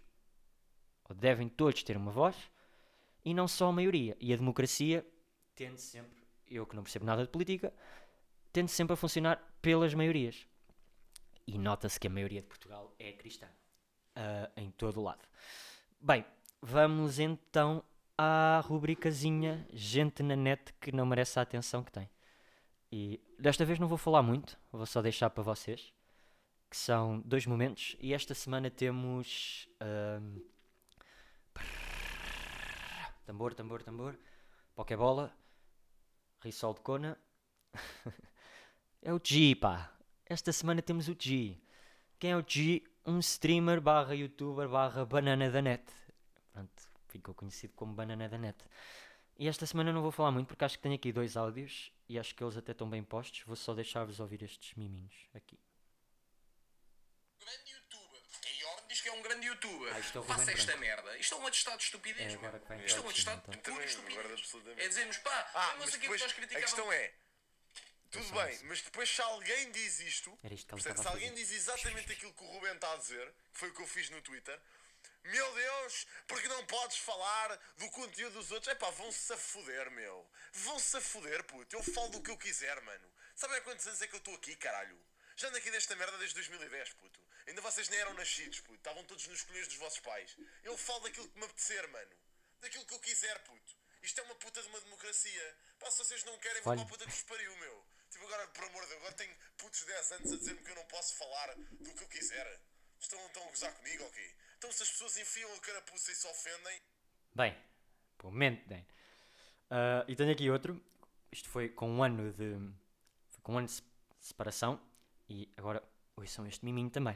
ou 1.09 1.15
devem 1.15 1.47
todos 1.47 1.83
ter 1.83 1.97
uma 1.97 2.11
voz, 2.11 2.35
e 3.23 3.33
não 3.33 3.47
só 3.47 3.69
a 3.69 3.73
maioria. 3.73 4.15
E 4.19 4.33
a 4.33 4.37
democracia 4.37 5.05
tende 5.55 5.81
sempre, 5.81 6.23
eu 6.47 6.65
que 6.65 6.75
não 6.75 6.83
percebo 6.83 7.05
nada 7.05 7.23
de 7.23 7.29
política, 7.29 7.73
tende 8.51 8.71
sempre 8.71 8.93
a 8.93 8.97
funcionar 8.97 9.41
pelas 9.61 9.93
maiorias. 9.93 10.47
E 11.45 11.57
nota-se 11.57 11.99
que 11.99 12.07
a 12.07 12.09
maioria 12.09 12.41
de 12.41 12.47
Portugal 12.47 12.93
é 12.99 13.11
cristã. 13.11 13.47
ah, 14.17 14.49
em 14.57 14.71
todo 14.71 14.99
o 14.99 15.03
lado. 15.03 15.23
Bem, 16.01 16.25
vamos 16.61 17.19
então 17.19 17.83
à 18.17 18.59
rubricazinha 18.65 19.67
Gente 19.71 20.23
na 20.23 20.35
Net 20.35 20.73
que 20.81 20.91
não 20.91 21.05
merece 21.05 21.37
a 21.37 21.43
atenção 21.43 21.83
que 21.83 21.91
tem. 21.91 22.09
E 22.91 23.21
desta 23.37 23.63
vez 23.63 23.79
não 23.79 23.87
vou 23.87 23.97
falar 23.97 24.23
muito, 24.23 24.57
vou 24.71 24.85
só 24.85 25.01
deixar 25.01 25.29
para 25.29 25.43
vocês, 25.43 25.93
que 26.69 26.77
são 26.77 27.19
dois 27.21 27.45
momentos. 27.45 27.95
E 27.99 28.13
esta 28.13 28.33
semana 28.33 28.69
temos. 28.69 29.67
ahm, 29.79 30.39
tambor, 33.25 33.53
tambor, 33.53 33.83
tambor. 33.83 34.19
Pokébola. 34.75 35.35
Risol 36.41 36.73
de 36.73 36.81
Kona. 36.81 37.17
é 39.01 39.13
o 39.13 39.19
G, 39.23 39.55
pá. 39.55 39.91
Esta 40.25 40.51
semana 40.51 40.81
temos 40.81 41.07
o 41.07 41.15
G. 41.17 41.57
Quem 42.19 42.31
é 42.31 42.37
o 42.37 42.43
G? 42.45 42.83
Um 43.05 43.19
streamer 43.19 43.79
barra 43.79 44.13
youtuber 44.13 44.67
barra 44.67 45.05
banana 45.05 45.49
da 45.49 45.61
net. 45.61 45.83
Pronto, 46.51 46.83
ficou 47.07 47.33
conhecido 47.33 47.73
como 47.75 47.93
banana 47.93 48.27
da 48.27 48.37
net. 48.37 48.57
E 49.39 49.47
esta 49.47 49.65
semana 49.65 49.93
não 49.93 50.01
vou 50.01 50.11
falar 50.11 50.31
muito 50.31 50.47
porque 50.47 50.65
acho 50.65 50.77
que 50.77 50.83
tenho 50.83 50.95
aqui 50.95 51.13
dois 51.13 51.37
áudios 51.37 51.91
e 52.09 52.17
acho 52.19 52.35
que 52.35 52.43
eles 52.43 52.57
até 52.57 52.71
estão 52.71 52.89
bem 52.89 53.03
postos. 53.03 53.43
Vou 53.45 53.55
só 53.55 53.73
deixar-vos 53.73 54.19
ouvir 54.19 54.43
estes 54.43 54.75
miminhos 54.75 55.27
aqui. 55.33 55.57
Grande 57.47 57.71
youtuber. 57.71 58.21
Quem 58.41 58.63
ordem 58.65 58.87
diz 58.87 59.01
que 59.01 59.09
é 59.09 59.11
um 59.13 59.21
grande 59.21 59.47
youtuber. 59.47 59.95
Ah, 59.95 59.99
isto 59.99 60.19
é 60.19 60.23
Faça 60.23 60.51
esta 60.51 60.65
Branco. 60.65 60.79
merda. 60.81 61.17
Isto 61.17 61.35
é 61.35 61.37
um 61.37 61.47
atestado 61.47 61.77
de 61.77 61.83
estupidez. 61.83 62.33
É 62.33 62.37
que 62.37 62.41
vai 62.67 62.85
Isto 62.85 62.97
é 62.97 63.01
um 63.01 63.09
entrar 63.09 63.09
atestado 63.09 63.41
então. 63.47 63.53
de 63.53 63.59
pura 63.71 63.85
estupidez. 63.85 64.77
É 64.77 64.87
dizermos, 64.87 65.17
pá, 65.17 65.51
Ah, 65.53 65.75
mas 65.79 65.89
que 65.89 65.95
é 65.95 65.99
que 65.99 66.01
depois, 66.01 66.21
nós 66.21 66.31
a 66.31 66.59
questão 66.61 66.91
é, 66.91 67.13
tudo 68.11 68.31
bem, 68.33 68.59
mas 68.63 68.81
depois 68.81 69.09
se 69.09 69.21
alguém 69.21 69.71
diz 69.71 69.99
isto, 69.99 70.37
que 70.41 70.65
percebe? 70.65 70.99
se 71.01 71.07
a 71.07 71.11
alguém 71.11 71.33
diz 71.33 71.51
exatamente 71.51 72.11
aquilo 72.11 72.33
que 72.33 72.43
o 72.43 72.47
Ruben 72.47 72.73
está 72.73 72.93
a 72.93 72.97
dizer, 72.97 73.27
que 73.53 73.59
foi 73.59 73.69
o 73.69 73.73
que 73.73 73.81
eu 73.81 73.87
fiz 73.87 74.09
no 74.09 74.21
Twitter, 74.21 74.59
meu 75.25 75.53
Deus, 75.55 76.07
porque 76.25 76.47
não 76.47 76.65
podes 76.67 76.97
falar 76.97 77.57
do 77.77 77.89
conteúdo 77.91 78.33
dos 78.33 78.49
outros? 78.51 78.71
Epá, 78.71 78.89
vão-se 78.91 79.33
a 79.33 79.37
foder, 79.37 79.91
meu. 79.91 80.25
Vão-se 80.53 80.95
a 80.95 81.01
foder, 81.01 81.43
puto. 81.43 81.75
Eu 81.75 81.83
falo 81.83 82.07
do 82.09 82.21
que 82.21 82.31
eu 82.31 82.37
quiser, 82.37 82.79
mano. 82.81 83.11
Sabem 83.35 83.57
há 83.57 83.61
quantos 83.61 83.85
anos 83.87 84.01
é 84.01 84.07
que 84.07 84.13
eu 84.15 84.19
estou 84.19 84.33
aqui, 84.35 84.55
caralho? 84.55 84.97
Já 85.35 85.49
ando 85.49 85.57
aqui 85.57 85.69
desta 85.69 85.95
merda 85.97 86.17
desde 86.17 86.33
2010, 86.35 86.93
puto. 86.93 87.19
Ainda 87.47 87.61
vocês 87.61 87.87
nem 87.89 87.99
eram 87.99 88.13
nascidos, 88.13 88.59
puto. 88.59 88.75
Estavam 88.75 89.03
todos 89.05 89.25
nos 89.27 89.41
colhões 89.43 89.67
dos 89.67 89.77
vossos 89.77 89.99
pais. 89.99 90.35
Eu 90.63 90.77
falo 90.77 90.99
daquilo 91.01 91.27
que 91.29 91.37
me 91.39 91.45
apetecer, 91.45 91.87
mano. 91.89 92.11
Daquilo 92.59 92.85
que 92.85 92.93
eu 92.93 92.99
quiser, 92.99 93.41
puto. 93.43 93.75
Isto 94.03 94.19
é 94.21 94.23
uma 94.23 94.35
puta 94.35 94.61
de 94.61 94.67
uma 94.67 94.79
democracia. 94.81 95.57
Pá, 95.79 95.89
se 95.89 95.97
vocês 95.99 96.23
não 96.23 96.37
querem, 96.39 96.61
vão 96.61 96.75
para 96.75 96.83
a 96.83 96.87
puta 96.89 97.05
que 97.05 97.11
vos 97.11 97.23
pariu, 97.23 97.55
meu. 97.57 97.85
Tipo, 98.09 98.25
agora, 98.25 98.47
por 98.49 98.63
amor 98.65 98.81
de 98.83 98.87
Deus, 98.89 98.99
agora 99.01 99.13
tenho 99.15 99.35
putos 99.57 99.79
de 99.79 99.85
10 99.85 100.11
anos 100.13 100.33
a 100.33 100.37
dizer-me 100.37 100.61
que 100.63 100.71
eu 100.71 100.75
não 100.75 100.85
posso 100.85 101.15
falar 101.15 101.55
do 101.55 101.93
que 101.93 102.03
eu 102.03 102.07
quiser. 102.07 102.61
Estão, 102.99 103.23
estão 103.27 103.43
a 103.43 103.49
gozar 103.49 103.73
comigo 103.75 104.09
quê? 104.11 104.35
Então 104.57 104.71
se 104.71 104.81
as 104.83 104.89
pessoas 104.89 105.17
enfiam 105.17 105.53
a 105.53 105.59
carapuça 105.59 106.11
e 106.11 106.15
se 106.15 106.25
ofendem, 106.27 106.81
Bem, 107.35 107.55
bom 108.17 108.31
momento, 108.31 108.67
bem. 108.67 108.87
Ah, 109.69 110.03
e 110.07 110.15
tenho 110.15 110.31
aqui 110.31 110.49
outro. 110.49 110.83
Isto 111.31 111.47
foi 111.49 111.69
com 111.69 111.89
um 111.91 112.01
ano 112.03 112.31
de. 112.33 112.55
Foi 113.29 113.41
com 113.43 113.53
um 113.53 113.57
ano 113.59 113.67
de 113.67 113.73
se- 113.73 113.83
separação. 114.19 114.81
E 115.29 115.47
agora 115.57 115.83
ouçam 116.15 116.47
este 116.47 116.65
miminho 116.65 116.89
também. 116.89 117.15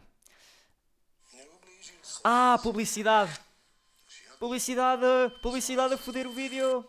Ah, 2.23 2.59
publicidade! 2.61 3.39
Publicidade! 4.39 5.05
Publicidade 5.41 5.93
a 5.93 5.97
foder 5.97 6.27
o 6.27 6.33
vídeo! 6.33 6.85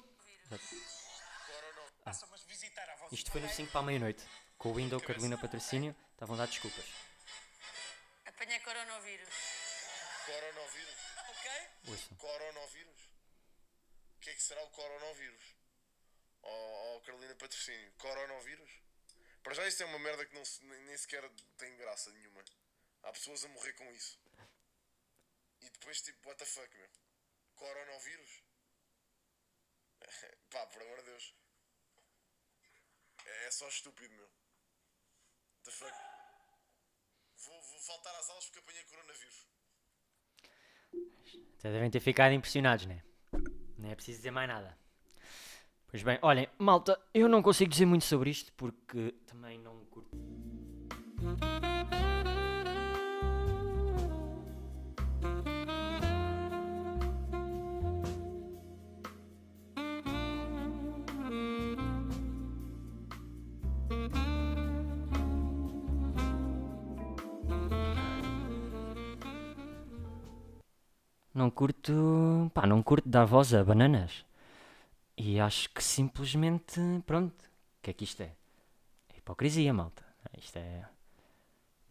Ah. 2.05 2.13
Isto 3.13 3.31
foi 3.31 3.41
no 3.41 3.49
5 3.49 3.71
para 3.71 3.81
a 3.81 3.85
meia-noite. 3.85 4.25
Com 4.59 4.71
o 4.71 4.75
Window 4.75 5.01
Carolina 5.01 5.37
Patrocínio. 5.39 5.95
Estavam 6.13 6.35
a 6.35 6.39
dar 6.39 6.47
desculpas. 6.47 6.85
Apanhei 8.25 8.59
coronavírus. 8.61 9.29
coronavírus. 10.27 10.97
Ok? 11.29 11.51
Ouçam. 11.89 12.17
Coronavírus? 12.17 13.01
O 14.17 14.21
que 14.21 14.31
é 14.31 14.35
que 14.35 14.43
será 14.43 14.63
o 14.63 14.69
coronavírus? 14.71 15.43
Oh, 16.43 16.97
oh 16.97 17.01
Carolina 17.01 17.35
Patrocínio, 17.35 17.93
coronavírus? 17.99 18.71
Para 19.43 19.55
já 19.55 19.67
isso 19.67 19.83
é 19.83 19.87
uma 19.87 19.99
merda 19.99 20.25
que 20.25 20.35
não 20.35 20.43
nem 20.87 20.97
sequer 20.97 21.29
tem 21.59 21.77
graça 21.77 22.11
nenhuma. 22.13 22.43
Há 23.03 23.13
pessoas 23.13 23.45
a 23.45 23.49
morrer 23.49 23.73
com 23.73 23.91
isso. 23.93 24.22
E 25.63 25.71
depois 25.71 26.03
tipo, 26.03 26.29
what 26.29 26.39
the 26.39 26.45
fuck, 26.45 26.77
meu? 26.77 26.89
Coronavírus? 27.55 28.43
Pá, 30.51 30.67
por 30.67 30.83
amor 30.83 30.99
de 30.99 31.05
Deus. 31.05 31.35
É, 33.25 33.47
é 33.47 33.51
só 33.51 33.69
estúpido, 33.69 34.15
meu. 34.15 34.27
What 34.27 35.65
the 35.65 35.71
fuck? 35.71 35.97
Vou, 37.45 37.63
vou 37.63 37.81
faltar 37.81 38.15
às 38.17 38.29
aulas 38.29 38.45
porque 38.47 38.59
apanhei 38.59 38.85
coronavírus. 38.85 39.47
Até 41.59 41.73
devem 41.73 41.91
ter 41.91 42.01
ficado 42.01 42.33
impressionados, 42.33 42.87
né? 42.87 43.03
Não 43.79 43.91
é 43.91 43.95
preciso 43.95 44.19
dizer 44.19 44.31
mais 44.31 44.49
nada. 44.49 44.77
Pois 45.89 46.03
bem, 46.03 46.19
olhem, 46.23 46.49
malta, 46.59 47.01
eu 47.13 47.29
não 47.29 47.43
consigo 47.43 47.71
dizer 47.71 47.87
muito 47.87 48.05
sobre 48.05 48.31
isto 48.31 48.53
porque 48.55 49.13
também 49.27 49.59
não 49.59 49.85
curto. 49.87 50.11
Não 71.43 71.51
curto. 71.51 72.53
pá, 72.55 72.69
não 72.69 72.81
curto 72.85 73.09
dar 73.09 73.25
voz 73.25 73.53
a 73.53 73.65
bananas. 73.65 74.25
E 75.17 75.41
acho 75.41 75.69
que 75.71 75.83
simplesmente. 75.83 76.81
pronto. 77.05 77.33
O 77.33 77.83
que 77.83 77.91
é 77.91 77.93
que 77.93 78.05
isto 78.05 78.23
é? 78.23 78.31
É 79.13 79.19
hipocrisia, 79.19 79.75
malta. 79.75 80.05
Isto 80.39 80.59
é. 80.59 80.89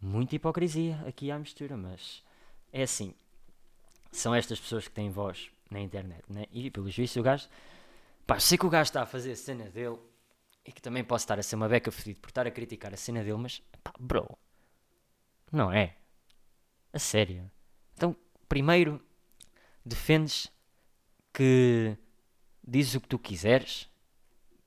Muita 0.00 0.34
hipocrisia 0.36 0.98
aqui 1.06 1.30
à 1.30 1.38
mistura, 1.38 1.76
mas. 1.76 2.24
É 2.72 2.82
assim. 2.84 3.14
São 4.10 4.34
estas 4.34 4.58
pessoas 4.58 4.88
que 4.88 4.94
têm 4.94 5.10
voz 5.10 5.50
na 5.70 5.80
internet, 5.80 6.24
né? 6.30 6.46
E 6.50 6.70
pelos 6.70 6.96
vistos 6.96 7.20
o 7.20 7.22
gajo. 7.22 7.46
Pá, 8.26 8.40
sei 8.40 8.56
que 8.56 8.64
o 8.64 8.70
gajo 8.70 8.88
está 8.88 9.02
a 9.02 9.06
fazer 9.06 9.32
a 9.32 9.36
cena 9.36 9.64
dele 9.68 9.98
e 10.64 10.72
que 10.72 10.80
também 10.80 11.04
posso 11.04 11.24
estar 11.24 11.38
a 11.38 11.42
ser 11.42 11.56
uma 11.56 11.68
beca 11.68 11.92
fedido 11.92 12.20
por 12.20 12.28
estar 12.28 12.46
a 12.46 12.50
criticar 12.50 12.94
a 12.94 12.96
cena 12.96 13.22
dele, 13.22 13.36
mas. 13.36 13.60
pá, 13.84 13.92
bro. 14.00 14.26
Não 15.52 15.70
é. 15.70 15.94
A 16.90 16.98
sério. 16.98 17.50
Então, 17.94 18.16
primeiro, 18.48 18.98
defendes 19.84 20.50
que 21.32 21.96
dizes 22.66 22.94
o 22.94 23.00
que 23.00 23.08
tu 23.08 23.18
quiseres, 23.18 23.88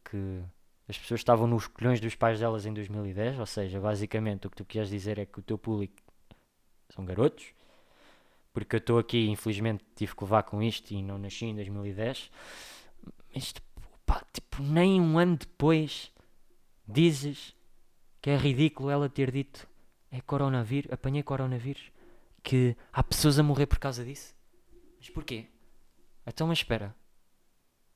que 0.03 0.41
as 0.87 0.97
pessoas 0.97 1.21
estavam 1.21 1.47
nos 1.47 1.67
colhões 1.67 1.99
dos 1.99 2.15
pais 2.15 2.39
delas 2.39 2.65
em 2.65 2.73
2010, 2.73 3.39
ou 3.39 3.45
seja, 3.45 3.79
basicamente 3.79 4.47
o 4.47 4.49
que 4.49 4.57
tu 4.57 4.65
queres 4.65 4.89
dizer 4.89 5.17
é 5.17 5.25
que 5.25 5.39
o 5.39 5.41
teu 5.41 5.57
público 5.57 5.95
são 6.89 7.05
garotos, 7.05 7.53
porque 8.53 8.75
eu 8.75 8.79
estou 8.79 8.99
aqui, 8.99 9.27
infelizmente 9.27 9.83
tive 9.95 10.15
que 10.15 10.23
levar 10.23 10.43
com 10.43 10.61
isto 10.61 10.91
e 10.91 11.01
não 11.01 11.17
nasci 11.17 11.45
em 11.45 11.55
2010, 11.55 12.29
mas 13.33 13.53
tipo, 14.33 14.61
nem 14.61 15.01
um 15.01 15.17
ano 15.17 15.37
depois 15.37 16.11
dizes 16.87 17.55
que 18.21 18.29
é 18.29 18.37
ridículo 18.37 18.89
ela 18.89 19.09
ter 19.09 19.31
dito 19.31 19.67
é 20.11 20.21
coronavírus, 20.21 20.91
apanhei 20.91 21.23
coronavírus, 21.23 21.91
que 22.41 22.75
há 22.93 23.03
pessoas 23.03 23.39
a 23.39 23.43
morrer 23.43 23.65
por 23.65 23.79
causa 23.79 24.05
disso. 24.05 24.34
Mas 25.05 25.13
porquê? 25.13 25.45
Então, 26.25 26.47
mas 26.47 26.57
espera. 26.57 26.95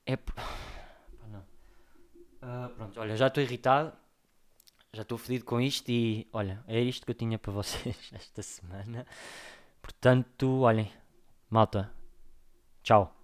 É. 0.06 0.18
Ah, 2.42 2.72
pronto, 2.74 2.98
olha, 3.02 3.18
já 3.18 3.28
estou 3.28 3.44
irritado. 3.44 3.92
Já 4.94 5.02
estou 5.02 5.18
fedido 5.18 5.44
com 5.44 5.60
isto 5.60 5.90
e. 5.90 6.26
Olha, 6.32 6.64
é 6.68 6.80
isto 6.80 7.06
que 7.06 7.12
eu 7.12 7.16
tinha 7.16 7.38
para 7.38 7.52
vocês 7.52 8.10
esta 8.14 8.42
semana. 8.42 9.06
Portanto, 9.82 10.62
olhem. 10.62 10.90
Malta. 11.50 11.94
Tchau. 12.82 13.19